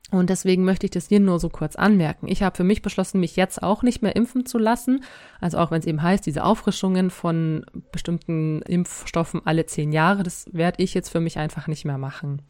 und 0.09 0.29
deswegen 0.29 0.63
möchte 0.63 0.85
ich 0.85 0.91
das 0.91 1.09
hier 1.09 1.19
nur 1.19 1.37
so 1.37 1.49
kurz 1.49 1.75
anmerken. 1.75 2.27
Ich 2.29 2.41
habe 2.41 2.55
für 2.55 2.63
mich 2.63 2.81
beschlossen, 2.81 3.19
mich 3.19 3.35
jetzt 3.35 3.61
auch 3.61 3.83
nicht 3.83 4.01
mehr 4.01 4.15
impfen 4.15 4.45
zu 4.45 4.57
lassen. 4.57 5.03
Also 5.41 5.57
auch 5.57 5.69
wenn 5.69 5.79
es 5.79 5.85
eben 5.85 6.01
heißt, 6.01 6.25
diese 6.25 6.45
Auffrischungen 6.45 7.09
von 7.09 7.65
bestimmten 7.91 8.61
Impfstoffen 8.61 9.41
alle 9.43 9.65
zehn 9.65 9.91
Jahre, 9.91 10.23
das 10.23 10.45
werde 10.53 10.81
ich 10.81 10.93
jetzt 10.93 11.09
für 11.09 11.19
mich 11.19 11.37
einfach 11.37 11.67
nicht 11.67 11.83
mehr 11.83 11.97
machen. 11.97 12.41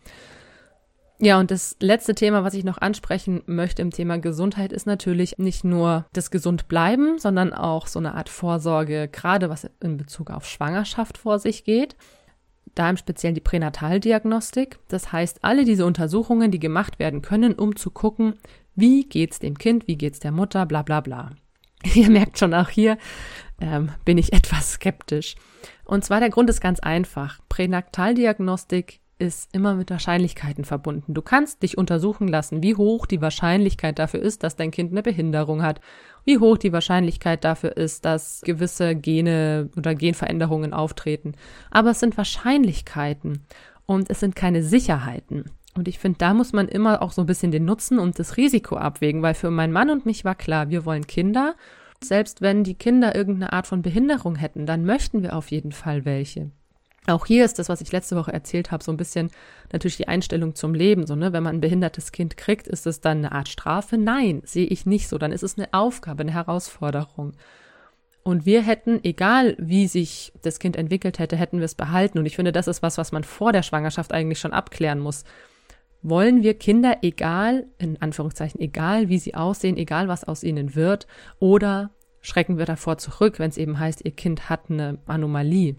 Ja, 1.19 1.39
und 1.39 1.49
das 1.49 1.75
letzte 1.79 2.13
Thema, 2.13 2.43
was 2.43 2.53
ich 2.53 2.63
noch 2.63 2.77
ansprechen 2.77 3.41
möchte 3.47 3.81
im 3.81 3.89
Thema 3.89 4.19
Gesundheit, 4.19 4.71
ist 4.71 4.85
natürlich 4.85 5.39
nicht 5.39 5.63
nur 5.63 6.05
das 6.13 6.29
Gesundbleiben, 6.29 7.17
sondern 7.17 7.53
auch 7.53 7.87
so 7.87 7.97
eine 7.97 8.13
Art 8.13 8.29
Vorsorge, 8.29 9.07
gerade 9.07 9.49
was 9.49 9.67
in 9.81 9.97
Bezug 9.97 10.29
auf 10.29 10.45
Schwangerschaft 10.45 11.17
vor 11.17 11.39
sich 11.39 11.63
geht 11.63 11.95
da 12.77 12.89
im 12.89 12.97
Speziellen 12.97 13.35
die 13.35 13.41
Pränataldiagnostik. 13.41 14.79
Das 14.87 15.11
heißt, 15.11 15.43
alle 15.43 15.65
diese 15.65 15.85
Untersuchungen, 15.85 16.51
die 16.51 16.59
gemacht 16.59 16.99
werden 16.99 17.21
können, 17.21 17.53
um 17.53 17.75
zu 17.75 17.91
gucken, 17.91 18.35
wie 18.75 19.05
geht's 19.05 19.39
dem 19.39 19.57
Kind, 19.57 19.87
wie 19.87 19.97
geht's 19.97 20.19
der 20.19 20.31
Mutter, 20.31 20.65
bla 20.65 20.83
bla 20.83 21.01
bla. 21.01 21.31
Ihr 21.93 22.09
merkt 22.09 22.39
schon 22.39 22.53
auch 22.53 22.69
hier, 22.69 22.97
ähm, 23.59 23.91
bin 24.05 24.17
ich 24.17 24.33
etwas 24.33 24.73
skeptisch. 24.73 25.35
Und 25.85 26.05
zwar 26.05 26.19
der 26.19 26.29
Grund 26.29 26.49
ist 26.49 26.61
ganz 26.61 26.79
einfach. 26.79 27.39
Pränataldiagnostik 27.49 28.99
ist 29.19 29.49
immer 29.53 29.75
mit 29.75 29.89
Wahrscheinlichkeiten 29.89 30.63
verbunden. 30.63 31.13
Du 31.13 31.21
kannst 31.21 31.63
dich 31.63 31.77
untersuchen 31.77 32.27
lassen, 32.27 32.61
wie 32.61 32.75
hoch 32.75 33.05
die 33.05 33.21
Wahrscheinlichkeit 33.21 33.99
dafür 33.99 34.21
ist, 34.21 34.43
dass 34.43 34.55
dein 34.55 34.71
Kind 34.71 34.91
eine 34.91 35.01
Behinderung 35.01 35.63
hat, 35.63 35.81
wie 36.25 36.37
hoch 36.37 36.57
die 36.57 36.73
Wahrscheinlichkeit 36.73 37.43
dafür 37.43 37.75
ist, 37.77 38.05
dass 38.05 38.41
gewisse 38.41 38.95
Gene 38.95 39.69
oder 39.75 39.95
Genveränderungen 39.95 40.73
auftreten. 40.73 41.33
Aber 41.71 41.91
es 41.91 41.99
sind 41.99 42.17
Wahrscheinlichkeiten 42.17 43.45
und 43.85 44.09
es 44.09 44.19
sind 44.19 44.35
keine 44.35 44.63
Sicherheiten. 44.63 45.45
Und 45.75 45.87
ich 45.87 45.99
finde, 45.99 46.17
da 46.17 46.33
muss 46.33 46.53
man 46.53 46.67
immer 46.67 47.01
auch 47.01 47.11
so 47.11 47.21
ein 47.21 47.27
bisschen 47.27 47.51
den 47.51 47.65
Nutzen 47.65 47.99
und 47.99 48.19
das 48.19 48.37
Risiko 48.37 48.77
abwägen, 48.77 49.21
weil 49.21 49.35
für 49.35 49.51
meinen 49.51 49.73
Mann 49.73 49.89
und 49.89 50.05
mich 50.05 50.25
war 50.25 50.35
klar, 50.35 50.69
wir 50.69 50.85
wollen 50.85 51.07
Kinder. 51.07 51.55
Selbst 52.03 52.41
wenn 52.41 52.63
die 52.63 52.75
Kinder 52.75 53.15
irgendeine 53.15 53.53
Art 53.53 53.67
von 53.67 53.81
Behinderung 53.81 54.35
hätten, 54.35 54.65
dann 54.65 54.85
möchten 54.85 55.23
wir 55.23 55.35
auf 55.35 55.51
jeden 55.51 55.71
Fall 55.71 56.05
welche. 56.05 56.51
Auch 57.07 57.25
hier 57.25 57.45
ist 57.45 57.57
das, 57.57 57.69
was 57.69 57.79
ich 57.79 57.93
letzte 57.93 58.17
Woche 58.17 58.33
erzählt 58.33 58.71
habe, 58.71 58.83
so 58.83 58.91
ein 58.91 58.97
bisschen 58.97 59.31
natürlich 59.71 59.95
die 59.95 60.09
Einstellung 60.09 60.55
zum 60.55 60.73
Leben. 60.73 61.07
So, 61.07 61.15
ne? 61.15 61.31
Wenn 61.31 61.43
man 61.43 61.55
ein 61.55 61.61
behindertes 61.61 62.11
Kind 62.11 62.35
kriegt, 62.35 62.67
ist 62.67 62.85
es 62.85 62.99
dann 62.99 63.19
eine 63.19 63.31
Art 63.31 63.47
Strafe? 63.47 63.97
Nein, 63.97 64.41
sehe 64.43 64.67
ich 64.67 64.85
nicht 64.85 65.07
so. 65.07 65.17
Dann 65.17 65.31
ist 65.31 65.43
es 65.43 65.57
eine 65.57 65.73
Aufgabe, 65.73 66.21
eine 66.21 66.33
Herausforderung. 66.33 67.33
Und 68.23 68.45
wir 68.45 68.61
hätten, 68.61 68.99
egal 69.05 69.55
wie 69.57 69.87
sich 69.87 70.33
das 70.41 70.59
Kind 70.59 70.75
entwickelt 70.75 71.17
hätte, 71.17 71.37
hätten 71.37 71.59
wir 71.59 71.65
es 71.65 71.75
behalten. 71.75 72.19
Und 72.19 72.25
ich 72.25 72.35
finde, 72.35 72.51
das 72.51 72.67
ist 72.67 72.83
was, 72.83 72.97
was 72.97 73.13
man 73.13 73.23
vor 73.23 73.53
der 73.53 73.63
Schwangerschaft 73.63 74.11
eigentlich 74.11 74.39
schon 74.39 74.51
abklären 74.51 74.99
muss. 74.99 75.23
Wollen 76.01 76.43
wir 76.43 76.55
Kinder, 76.55 76.97
egal, 77.03 77.67
in 77.77 78.01
Anführungszeichen, 78.01 78.59
egal 78.59 79.07
wie 79.07 79.17
sie 79.17 79.33
aussehen, 79.33 79.77
egal 79.77 80.09
was 80.09 80.25
aus 80.25 80.43
ihnen 80.43 80.75
wird, 80.75 81.07
oder 81.39 81.91
schrecken 82.19 82.57
wir 82.57 82.65
davor 82.65 82.97
zurück, 82.97 83.39
wenn 83.39 83.49
es 83.49 83.57
eben 83.57 83.79
heißt, 83.79 84.03
ihr 84.03 84.11
Kind 84.11 84.49
hat 84.49 84.69
eine 84.69 84.97
Anomalie? 85.05 85.77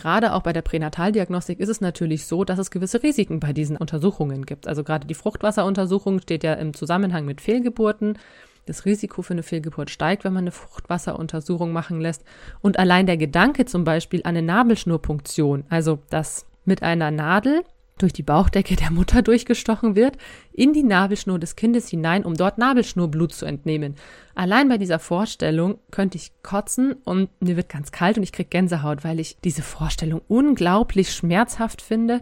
Gerade 0.00 0.32
auch 0.32 0.40
bei 0.40 0.54
der 0.54 0.62
Pränataldiagnostik 0.62 1.60
ist 1.60 1.68
es 1.68 1.82
natürlich 1.82 2.24
so, 2.24 2.44
dass 2.44 2.58
es 2.58 2.70
gewisse 2.70 3.02
Risiken 3.02 3.38
bei 3.38 3.52
diesen 3.52 3.76
Untersuchungen 3.76 4.46
gibt. 4.46 4.66
Also 4.66 4.82
gerade 4.82 5.06
die 5.06 5.12
Fruchtwasseruntersuchung 5.12 6.22
steht 6.22 6.42
ja 6.42 6.54
im 6.54 6.72
Zusammenhang 6.72 7.26
mit 7.26 7.42
Fehlgeburten. 7.42 8.18
Das 8.64 8.86
Risiko 8.86 9.20
für 9.20 9.34
eine 9.34 9.42
Fehlgeburt 9.42 9.90
steigt, 9.90 10.24
wenn 10.24 10.32
man 10.32 10.44
eine 10.44 10.52
Fruchtwasseruntersuchung 10.52 11.70
machen 11.70 12.00
lässt. 12.00 12.24
Und 12.62 12.78
allein 12.78 13.04
der 13.04 13.18
Gedanke 13.18 13.66
zum 13.66 13.84
Beispiel 13.84 14.20
an 14.20 14.30
eine 14.30 14.42
Nabelschnurpunktion, 14.42 15.64
also 15.68 15.98
dass 16.08 16.46
mit 16.64 16.82
einer 16.82 17.10
Nadel 17.10 17.62
durch 18.02 18.12
die 18.12 18.22
Bauchdecke 18.22 18.76
der 18.76 18.90
Mutter 18.90 19.22
durchgestochen 19.30 19.96
wird, 19.96 20.16
in 20.52 20.72
die 20.72 20.82
Nabelschnur 20.82 21.38
des 21.38 21.56
Kindes 21.56 21.88
hinein, 21.88 22.24
um 22.24 22.34
dort 22.34 22.58
Nabelschnurblut 22.58 23.32
zu 23.32 23.46
entnehmen. 23.46 23.94
Allein 24.34 24.68
bei 24.68 24.78
dieser 24.78 24.98
Vorstellung 24.98 25.78
könnte 25.90 26.16
ich 26.16 26.32
kotzen 26.42 26.94
und 27.04 27.28
mir 27.40 27.56
wird 27.56 27.68
ganz 27.68 27.92
kalt 27.92 28.16
und 28.16 28.22
ich 28.22 28.32
krieg 28.32 28.50
Gänsehaut, 28.50 29.04
weil 29.04 29.20
ich 29.20 29.38
diese 29.44 29.62
Vorstellung 29.62 30.22
unglaublich 30.28 31.12
schmerzhaft 31.12 31.82
finde 31.82 32.20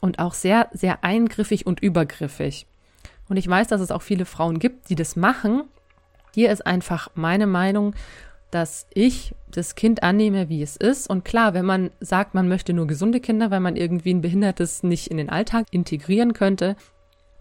und 0.00 0.18
auch 0.18 0.34
sehr, 0.34 0.68
sehr 0.72 1.04
eingriffig 1.04 1.66
und 1.66 1.80
übergriffig. 1.80 2.66
Und 3.28 3.36
ich 3.36 3.48
weiß, 3.48 3.68
dass 3.68 3.80
es 3.80 3.90
auch 3.90 4.02
viele 4.02 4.24
Frauen 4.24 4.58
gibt, 4.58 4.88
die 4.88 4.94
das 4.94 5.16
machen. 5.16 5.64
Hier 6.34 6.50
ist 6.50 6.66
einfach 6.66 7.10
meine 7.14 7.46
Meinung, 7.46 7.94
dass 8.50 8.86
ich 8.92 9.34
das 9.50 9.74
Kind 9.74 10.02
annehme, 10.02 10.48
wie 10.48 10.62
es 10.62 10.76
ist. 10.76 11.08
Und 11.08 11.24
klar, 11.24 11.54
wenn 11.54 11.64
man 11.64 11.90
sagt, 12.00 12.34
man 12.34 12.48
möchte 12.48 12.72
nur 12.72 12.86
gesunde 12.86 13.20
Kinder, 13.20 13.50
weil 13.50 13.60
man 13.60 13.76
irgendwie 13.76 14.14
ein 14.14 14.20
Behindertes 14.20 14.82
nicht 14.82 15.08
in 15.08 15.16
den 15.16 15.30
Alltag 15.30 15.66
integrieren 15.70 16.32
könnte, 16.32 16.76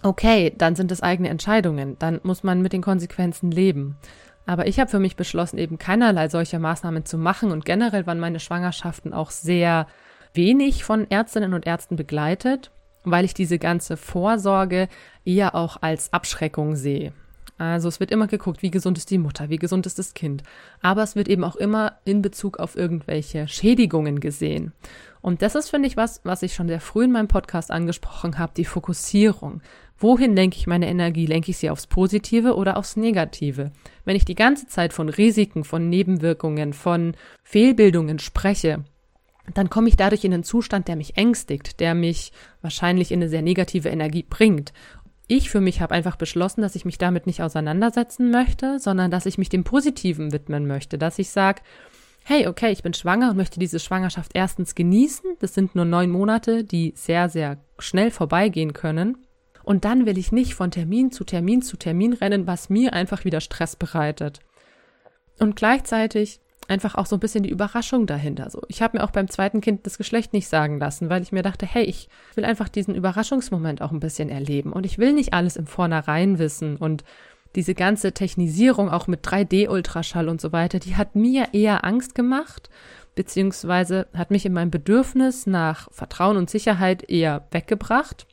okay, 0.04 0.54
dann 0.58 0.76
sind 0.76 0.92
es 0.92 1.02
eigene 1.04 1.30
Entscheidungen. 1.30 1.98
Dann 2.00 2.20
muss 2.24 2.44
man 2.44 2.62
mit 2.62 2.74
den 2.74 2.82
Konsequenzen 2.82 3.52
leben. 3.52 3.98
Aber 4.46 4.68
ich 4.68 4.80
habe 4.80 4.90
für 4.90 5.00
mich 5.00 5.16
beschlossen, 5.16 5.58
eben 5.58 5.78
keinerlei 5.78 6.30
solcher 6.30 6.60
Maßnahmen 6.60 7.06
zu 7.06 7.18
machen. 7.18 7.52
Und 7.52 7.66
generell 7.66 8.06
waren 8.08 8.20
meine 8.20 8.40
Schwangerschaften 8.40 9.14
auch 9.14 9.32
sehr 9.32 9.88
wenig 10.34 10.84
von 10.84 11.10
Ärztinnen 11.10 11.54
und 11.54 11.68
Ärzten 11.68 11.96
begleitet, 11.96 12.72
weil 13.04 13.26
ich 13.26 13.34
diese 13.34 13.60
ganze 13.60 13.98
Vorsorge 13.98 14.88
eher 15.26 15.56
auch 15.56 15.78
als 15.82 16.14
Abschreckung 16.14 16.76
sehe. 16.76 17.12
Also 17.58 17.88
es 17.88 18.00
wird 18.00 18.12
immer 18.12 18.28
geguckt, 18.28 18.62
wie 18.62 18.72
gesund 18.72 18.98
ist 18.98 19.10
die 19.10 19.18
Mutter, 19.18 19.50
wie 19.50 19.58
gesund 19.58 19.86
ist 19.86 19.98
das 19.98 20.14
Kind. 20.14 20.44
Aber 20.82 21.02
es 21.04 21.16
wird 21.16 21.28
eben 21.28 21.44
auch 21.44 21.56
immer 21.56 21.98
in 22.06 22.22
Bezug 22.22 22.60
auf 22.60 22.76
irgendwelche 22.76 23.48
Schädigungen 23.48 24.20
gesehen. 24.20 24.74
Und 25.22 25.42
das 25.42 25.56
ist, 25.56 25.70
finde 25.70 25.88
ich, 25.88 25.98
was, 25.98 26.22
was 26.24 26.44
ich 26.44 26.54
schon 26.54 26.68
sehr 26.68 26.80
früh 26.80 27.06
in 27.06 27.12
meinem 27.12 27.28
Podcast 27.28 27.72
angesprochen 27.72 28.38
habe, 28.38 28.54
die 28.56 28.66
Fokussierung. 28.66 29.62
Wohin 29.98 30.36
lenke 30.36 30.58
ich 30.58 30.68
meine 30.68 30.88
Energie? 30.88 31.26
Lenke 31.26 31.50
ich 31.50 31.58
sie 31.58 31.72
aufs 31.72 31.88
Positive 31.88 32.56
oder 32.56 32.78
aufs 32.78 32.96
Negative? 32.96 33.72
Wenn 34.06 34.16
ich 34.16 34.26
die 34.26 34.36
ganze 34.36 34.68
Zeit 34.68 34.94
von 34.94 35.10
Risiken, 35.10 35.64
von 35.64 35.90
Nebenwirkungen, 35.90 36.74
von 36.74 37.16
Fehlbildungen 37.44 38.20
spreche, 38.20 38.84
dann 39.54 39.70
komme 39.70 39.88
ich 39.88 39.96
dadurch 39.96 40.24
in 40.24 40.34
einen 40.34 40.44
Zustand, 40.44 40.88
der 40.88 40.98
mich 40.98 41.18
ängstigt, 41.18 41.80
der 41.80 41.96
mich 41.96 42.32
wahrscheinlich 42.62 43.12
in 43.12 43.22
eine 43.22 43.30
sehr 43.30 43.42
negative 43.42 43.90
Energie 43.90 44.26
bringt. 44.28 44.74
Ich 45.28 45.50
für 45.50 45.60
mich 45.60 45.82
habe 45.82 45.94
einfach 45.94 46.16
beschlossen, 46.16 46.62
dass 46.62 46.76
ich 46.76 46.86
mich 46.86 46.98
damit 46.98 47.28
nicht 47.28 47.42
auseinandersetzen 47.42 48.32
möchte, 48.32 48.80
sondern 48.80 49.12
dass 49.12 49.26
ich 49.26 49.38
mich 49.38 49.50
dem 49.50 49.66
Positiven 49.66 50.32
widmen 50.32 50.68
möchte, 50.68 50.98
dass 50.98 51.20
ich 51.20 51.30
sage, 51.30 51.62
hey, 52.24 52.48
okay, 52.48 52.72
ich 52.72 52.84
bin 52.84 52.94
schwanger 52.94 53.32
und 53.32 53.38
möchte 53.38 53.60
diese 53.60 53.80
Schwangerschaft 53.80 54.32
erstens 54.34 54.74
genießen. 54.74 55.36
Das 55.40 55.54
sind 55.54 55.76
nur 55.76 55.86
neun 55.86 56.10
Monate, 56.10 56.64
die 56.64 56.94
sehr, 56.96 57.30
sehr 57.30 57.58
schnell 57.80 58.12
vorbeigehen 58.12 58.74
können. 58.74 59.18
Und 59.64 59.84
dann 59.84 60.06
will 60.06 60.18
ich 60.18 60.32
nicht 60.32 60.54
von 60.54 60.72
Termin 60.72 61.12
zu 61.12 61.26
Termin 61.26 61.62
zu 61.62 61.76
Termin 61.76 62.14
rennen, 62.14 62.48
was 62.48 62.70
mir 62.70 62.94
einfach 62.94 63.26
wieder 63.26 63.42
Stress 63.42 63.76
bereitet. 63.76 64.40
Und 65.40 65.58
gleichzeitig 65.58 66.40
einfach 66.68 66.96
auch 66.96 67.06
so 67.06 67.16
ein 67.16 67.20
bisschen 67.20 67.44
die 67.44 67.50
Überraschung 67.50 68.06
dahinter. 68.06 68.50
So, 68.50 68.62
ich 68.68 68.82
habe 68.82 68.98
mir 68.98 69.04
auch 69.04 69.12
beim 69.12 69.30
zweiten 69.30 69.62
Kind 69.62 69.86
das 69.86 69.98
Geschlecht 69.98 70.34
nicht 70.34 70.48
sagen 70.48 70.80
lassen, 70.80 71.10
weil 71.10 71.22
ich 71.22 71.32
mir 71.32 71.44
dachte, 71.44 71.66
hey, 71.66 71.84
ich 71.84 72.10
will 72.36 72.46
einfach 72.46 72.70
diesen 72.70 72.96
Überraschungsmoment 72.96 73.82
auch 73.82 73.92
ein 73.92 74.00
bisschen 74.00 74.30
erleben. 74.30 74.74
Und 74.74 74.86
ich 74.86 74.98
will 74.98 75.14
nicht 75.14 75.34
alles 75.34 75.56
im 75.56 75.68
Vornherein 75.68 76.40
wissen. 76.40 76.78
Und 76.78 77.04
diese 77.56 77.74
ganze 77.74 78.12
Technisierung 78.12 78.90
auch 78.90 79.08
mit 79.08 79.26
3D-Ultraschall 79.26 80.28
und 80.28 80.42
so 80.42 80.52
weiter, 80.52 80.80
die 80.80 80.96
hat 80.96 81.16
mir 81.16 81.50
eher 81.54 81.86
Angst 81.86 82.16
gemacht, 82.16 82.70
beziehungsweise 83.16 84.08
hat 84.14 84.32
mich 84.32 84.46
in 84.46 84.54
meinem 84.54 84.72
Bedürfnis 84.72 85.48
nach 85.48 85.92
Vertrauen 85.92 86.38
und 86.38 86.50
Sicherheit 86.50 87.10
eher 87.10 87.48
weggebracht 87.52 88.28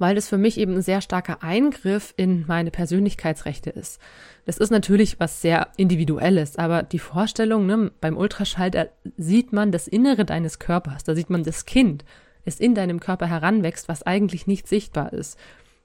weil 0.00 0.14
das 0.14 0.28
für 0.28 0.38
mich 0.38 0.58
eben 0.58 0.74
ein 0.74 0.82
sehr 0.82 1.00
starker 1.00 1.42
Eingriff 1.42 2.14
in 2.16 2.46
meine 2.48 2.70
Persönlichkeitsrechte 2.70 3.70
ist. 3.70 4.00
Das 4.46 4.56
ist 4.56 4.70
natürlich 4.70 5.20
was 5.20 5.42
sehr 5.42 5.68
Individuelles, 5.76 6.56
aber 6.56 6.82
die 6.82 6.98
Vorstellung, 6.98 7.66
ne, 7.66 7.92
beim 8.00 8.16
Ultraschall, 8.16 8.70
da 8.70 8.86
sieht 9.18 9.52
man 9.52 9.70
das 9.70 9.86
Innere 9.86 10.24
deines 10.24 10.58
Körpers, 10.58 11.04
da 11.04 11.14
sieht 11.14 11.30
man 11.30 11.44
das 11.44 11.66
Kind, 11.66 12.04
es 12.44 12.58
in 12.58 12.74
deinem 12.74 12.98
Körper 12.98 13.26
heranwächst, 13.26 13.88
was 13.88 14.02
eigentlich 14.02 14.46
nicht 14.46 14.66
sichtbar 14.66 15.12
ist. 15.12 15.38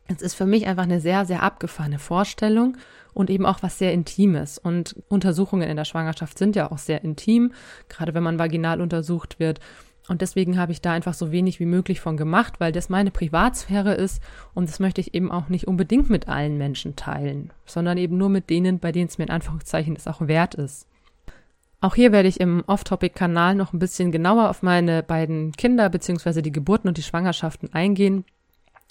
Es 0.07 0.21
ist 0.21 0.35
für 0.35 0.45
mich 0.45 0.65
einfach 0.65 0.83
eine 0.83 1.01
sehr, 1.01 1.25
sehr 1.25 1.43
abgefahrene 1.43 1.99
Vorstellung 1.99 2.77
und 3.13 3.29
eben 3.29 3.45
auch 3.45 3.63
was 3.63 3.79
sehr 3.79 3.91
Intimes. 3.91 4.57
Und 4.59 4.95
Untersuchungen 5.09 5.67
in 5.67 5.77
der 5.77 5.85
Schwangerschaft 5.85 6.37
sind 6.37 6.55
ja 6.55 6.71
auch 6.71 6.77
sehr 6.77 7.03
intim, 7.03 7.53
gerade 7.89 8.13
wenn 8.13 8.23
man 8.23 8.39
vaginal 8.39 8.81
untersucht 8.81 9.39
wird. 9.39 9.59
Und 10.07 10.21
deswegen 10.21 10.59
habe 10.59 10.71
ich 10.71 10.81
da 10.81 10.91
einfach 10.91 11.15
so 11.15 11.31
wenig 11.31 11.59
wie 11.59 11.65
möglich 11.65 11.99
von 11.99 12.15
gemacht, 12.15 12.59
weil 12.59 12.71
das 12.71 12.89
meine 12.89 13.09
Privatsphäre 13.09 13.95
ist 13.95 14.21
und 14.53 14.69
das 14.69 14.79
möchte 14.79 15.01
ich 15.01 15.15
eben 15.15 15.31
auch 15.31 15.49
nicht 15.49 15.67
unbedingt 15.67 16.09
mit 16.09 16.27
allen 16.27 16.57
Menschen 16.57 16.95
teilen, 16.95 17.51
sondern 17.65 17.97
eben 17.97 18.17
nur 18.17 18.29
mit 18.29 18.49
denen, 18.49 18.79
bei 18.79 18.91
denen 18.91 19.07
es 19.07 19.17
mir 19.17 19.25
in 19.25 19.31
Anführungszeichen 19.31 19.95
es 19.95 20.07
auch 20.07 20.21
wert 20.27 20.53
ist. 20.53 20.87
Auch 21.81 21.95
hier 21.95 22.11
werde 22.11 22.29
ich 22.29 22.39
im 22.39 22.63
Off-Topic-Kanal 22.67 23.55
noch 23.55 23.73
ein 23.73 23.79
bisschen 23.79 24.11
genauer 24.11 24.49
auf 24.49 24.63
meine 24.63 25.03
beiden 25.03 25.51
Kinder 25.53 25.89
bzw. 25.89 26.41
die 26.41 26.51
Geburten 26.51 26.87
und 26.87 26.97
die 26.97 27.03
Schwangerschaften 27.03 27.73
eingehen, 27.73 28.25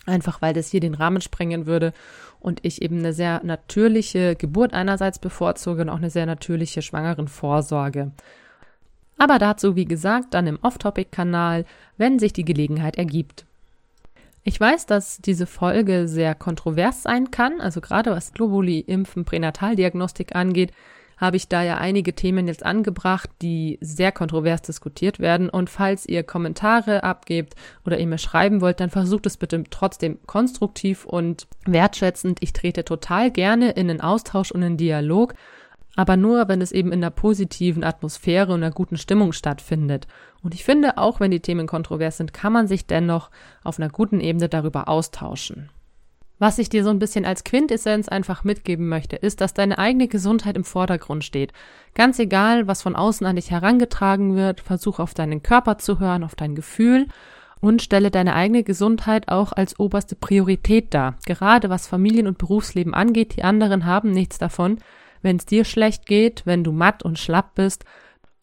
einfach 0.06 0.42
weil 0.42 0.52
das 0.52 0.70
hier 0.70 0.80
den 0.80 0.94
Rahmen 0.94 1.20
sprengen 1.20 1.66
würde 1.66 1.92
und 2.40 2.64
ich 2.64 2.82
eben 2.82 2.98
eine 2.98 3.12
sehr 3.12 3.40
natürliche 3.44 4.34
Geburt 4.36 4.74
einerseits 4.74 5.18
bevorzuge 5.18 5.82
und 5.82 5.88
auch 5.88 5.96
eine 5.96 6.10
sehr 6.10 6.26
natürliche 6.26 6.82
Schwangerenvorsorge. 6.82 8.12
Aber 9.16 9.38
dazu, 9.38 9.76
wie 9.76 9.84
gesagt, 9.84 10.34
dann 10.34 10.46
im 10.46 10.58
Off-Topic-Kanal, 10.60 11.64
wenn 11.96 12.18
sich 12.18 12.32
die 12.32 12.44
Gelegenheit 12.44 12.96
ergibt. 12.96 13.46
Ich 14.42 14.60
weiß, 14.60 14.86
dass 14.86 15.18
diese 15.18 15.46
Folge 15.46 16.06
sehr 16.06 16.34
kontrovers 16.34 17.02
sein 17.02 17.30
kann, 17.30 17.60
also 17.60 17.80
gerade 17.80 18.10
was 18.10 18.32
Globuli, 18.34 18.80
Impfen, 18.80 19.24
Pränataldiagnostik 19.24 20.34
angeht, 20.34 20.72
habe 21.16 21.36
ich 21.36 21.48
da 21.48 21.62
ja 21.62 21.78
einige 21.78 22.14
Themen 22.14 22.48
jetzt 22.48 22.64
angebracht, 22.64 23.30
die 23.40 23.78
sehr 23.80 24.12
kontrovers 24.12 24.62
diskutiert 24.62 25.20
werden. 25.20 25.48
Und 25.48 25.70
falls 25.70 26.06
ihr 26.06 26.22
Kommentare 26.22 27.04
abgebt 27.04 27.54
oder 27.86 27.98
ihr 27.98 28.06
mir 28.06 28.18
schreiben 28.18 28.60
wollt, 28.60 28.80
dann 28.80 28.90
versucht 28.90 29.26
es 29.26 29.36
bitte 29.36 29.62
trotzdem 29.70 30.18
konstruktiv 30.26 31.04
und 31.04 31.46
wertschätzend. 31.66 32.38
Ich 32.40 32.52
trete 32.52 32.84
total 32.84 33.30
gerne 33.30 33.70
in 33.70 33.88
einen 33.88 34.00
Austausch 34.00 34.50
und 34.50 34.62
einen 34.62 34.76
Dialog 34.76 35.34
aber 35.96 36.16
nur, 36.16 36.48
wenn 36.48 36.60
es 36.60 36.72
eben 36.72 36.92
in 36.92 37.02
einer 37.04 37.10
positiven 37.10 37.84
Atmosphäre 37.84 38.52
und 38.52 38.62
einer 38.62 38.74
guten 38.74 38.96
Stimmung 38.96 39.32
stattfindet. 39.32 40.06
Und 40.42 40.54
ich 40.54 40.64
finde, 40.64 40.98
auch 40.98 41.20
wenn 41.20 41.30
die 41.30 41.40
Themen 41.40 41.66
kontrovers 41.66 42.16
sind, 42.16 42.32
kann 42.32 42.52
man 42.52 42.66
sich 42.66 42.86
dennoch 42.86 43.30
auf 43.62 43.78
einer 43.78 43.88
guten 43.88 44.20
Ebene 44.20 44.48
darüber 44.48 44.88
austauschen. 44.88 45.70
Was 46.40 46.58
ich 46.58 46.68
dir 46.68 46.82
so 46.82 46.90
ein 46.90 46.98
bisschen 46.98 47.24
als 47.24 47.44
Quintessenz 47.44 48.08
einfach 48.08 48.42
mitgeben 48.42 48.88
möchte, 48.88 49.14
ist, 49.14 49.40
dass 49.40 49.54
deine 49.54 49.78
eigene 49.78 50.08
Gesundheit 50.08 50.56
im 50.56 50.64
Vordergrund 50.64 51.22
steht. 51.22 51.52
Ganz 51.94 52.18
egal, 52.18 52.66
was 52.66 52.82
von 52.82 52.96
außen 52.96 53.26
an 53.26 53.36
dich 53.36 53.52
herangetragen 53.52 54.34
wird, 54.34 54.60
versuch 54.60 54.98
auf 54.98 55.14
deinen 55.14 55.44
Körper 55.44 55.78
zu 55.78 56.00
hören, 56.00 56.24
auf 56.24 56.34
dein 56.34 56.56
Gefühl 56.56 57.06
und 57.60 57.82
stelle 57.82 58.10
deine 58.10 58.34
eigene 58.34 58.64
Gesundheit 58.64 59.28
auch 59.28 59.52
als 59.52 59.78
oberste 59.78 60.16
Priorität 60.16 60.92
dar. 60.92 61.14
Gerade 61.24 61.70
was 61.70 61.86
Familien- 61.86 62.26
und 62.26 62.36
Berufsleben 62.36 62.94
angeht, 62.94 63.36
die 63.36 63.44
anderen 63.44 63.86
haben 63.86 64.10
nichts 64.10 64.36
davon, 64.36 64.78
wenn 65.24 65.36
es 65.36 65.46
dir 65.46 65.64
schlecht 65.64 66.06
geht, 66.06 66.42
wenn 66.44 66.62
du 66.62 66.70
matt 66.70 67.02
und 67.02 67.18
schlapp 67.18 67.54
bist. 67.54 67.84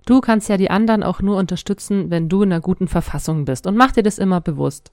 Du 0.05 0.19
kannst 0.19 0.49
ja 0.49 0.57
die 0.57 0.71
anderen 0.71 1.03
auch 1.03 1.21
nur 1.21 1.37
unterstützen, 1.37 2.09
wenn 2.09 2.27
du 2.27 2.41
in 2.41 2.51
einer 2.51 2.61
guten 2.61 2.87
Verfassung 2.87 3.45
bist. 3.45 3.67
Und 3.67 3.77
mach 3.77 3.91
dir 3.91 4.03
das 4.03 4.17
immer 4.17 4.41
bewusst. 4.41 4.91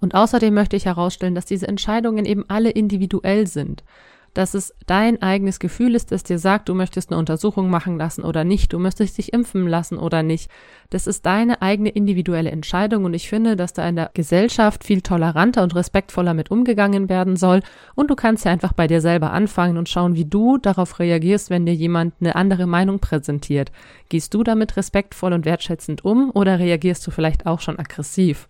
Und 0.00 0.14
außerdem 0.14 0.52
möchte 0.52 0.76
ich 0.76 0.84
herausstellen, 0.84 1.34
dass 1.34 1.46
diese 1.46 1.68
Entscheidungen 1.68 2.26
eben 2.26 2.44
alle 2.48 2.70
individuell 2.70 3.46
sind 3.46 3.84
dass 4.34 4.54
es 4.54 4.74
dein 4.86 5.22
eigenes 5.22 5.60
Gefühl 5.60 5.94
ist, 5.94 6.12
das 6.12 6.24
dir 6.24 6.38
sagt, 6.38 6.68
du 6.68 6.74
möchtest 6.74 7.10
eine 7.10 7.18
Untersuchung 7.18 7.70
machen 7.70 7.96
lassen 7.96 8.22
oder 8.22 8.44
nicht, 8.44 8.72
du 8.72 8.78
möchtest 8.78 9.16
dich 9.16 9.32
impfen 9.32 9.66
lassen 9.66 9.96
oder 9.96 10.22
nicht. 10.22 10.50
Das 10.90 11.06
ist 11.06 11.24
deine 11.24 11.62
eigene 11.62 11.90
individuelle 11.90 12.50
Entscheidung 12.50 13.04
und 13.04 13.14
ich 13.14 13.28
finde, 13.28 13.56
dass 13.56 13.72
da 13.72 13.88
in 13.88 13.96
der 13.96 14.10
Gesellschaft 14.12 14.84
viel 14.84 15.02
toleranter 15.02 15.62
und 15.62 15.74
respektvoller 15.74 16.34
mit 16.34 16.50
umgegangen 16.50 17.08
werden 17.08 17.36
soll 17.36 17.62
und 17.94 18.10
du 18.10 18.16
kannst 18.16 18.44
ja 18.44 18.52
einfach 18.52 18.72
bei 18.72 18.88
dir 18.88 19.00
selber 19.00 19.32
anfangen 19.32 19.78
und 19.78 19.88
schauen, 19.88 20.16
wie 20.16 20.24
du 20.24 20.58
darauf 20.58 20.98
reagierst, 20.98 21.48
wenn 21.48 21.64
dir 21.64 21.74
jemand 21.74 22.14
eine 22.20 22.34
andere 22.34 22.66
Meinung 22.66 22.98
präsentiert. 22.98 23.70
Gehst 24.08 24.34
du 24.34 24.42
damit 24.42 24.76
respektvoll 24.76 25.32
und 25.32 25.44
wertschätzend 25.44 26.04
um 26.04 26.30
oder 26.34 26.58
reagierst 26.58 27.06
du 27.06 27.10
vielleicht 27.12 27.46
auch 27.46 27.60
schon 27.60 27.78
aggressiv? 27.78 28.48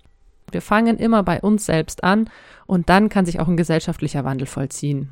Wir 0.50 0.62
fangen 0.62 0.98
immer 0.98 1.22
bei 1.22 1.40
uns 1.40 1.66
selbst 1.66 2.04
an 2.04 2.30
und 2.66 2.88
dann 2.88 3.08
kann 3.08 3.26
sich 3.26 3.40
auch 3.40 3.48
ein 3.48 3.56
gesellschaftlicher 3.56 4.24
Wandel 4.24 4.46
vollziehen. 4.46 5.10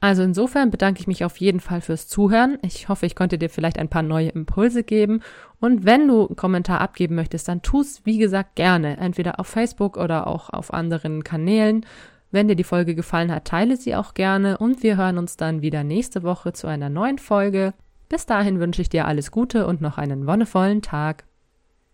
Also 0.00 0.22
insofern 0.22 0.70
bedanke 0.70 1.00
ich 1.00 1.08
mich 1.08 1.24
auf 1.24 1.38
jeden 1.38 1.58
Fall 1.58 1.80
fürs 1.80 2.06
Zuhören. 2.06 2.58
Ich 2.62 2.88
hoffe, 2.88 3.04
ich 3.06 3.16
konnte 3.16 3.36
dir 3.36 3.50
vielleicht 3.50 3.78
ein 3.78 3.88
paar 3.88 4.02
neue 4.02 4.28
Impulse 4.28 4.84
geben. 4.84 5.22
Und 5.58 5.84
wenn 5.84 6.06
du 6.06 6.26
einen 6.26 6.36
Kommentar 6.36 6.80
abgeben 6.80 7.16
möchtest, 7.16 7.48
dann 7.48 7.62
tu's, 7.62 8.02
wie 8.04 8.18
gesagt, 8.18 8.54
gerne. 8.54 8.96
Entweder 8.98 9.40
auf 9.40 9.48
Facebook 9.48 9.96
oder 9.96 10.28
auch 10.28 10.50
auf 10.50 10.72
anderen 10.72 11.24
Kanälen. 11.24 11.84
Wenn 12.30 12.46
dir 12.46 12.56
die 12.56 12.64
Folge 12.64 12.94
gefallen 12.94 13.32
hat, 13.32 13.46
teile 13.46 13.76
sie 13.76 13.96
auch 13.96 14.14
gerne 14.14 14.58
und 14.58 14.82
wir 14.82 14.96
hören 14.96 15.18
uns 15.18 15.36
dann 15.36 15.62
wieder 15.62 15.82
nächste 15.82 16.22
Woche 16.22 16.52
zu 16.52 16.66
einer 16.66 16.90
neuen 16.90 17.18
Folge. 17.18 17.72
Bis 18.08 18.26
dahin 18.26 18.60
wünsche 18.60 18.82
ich 18.82 18.90
dir 18.90 19.06
alles 19.06 19.30
Gute 19.30 19.66
und 19.66 19.80
noch 19.80 19.98
einen 19.98 20.26
wonnevollen 20.26 20.82
Tag. 20.82 21.24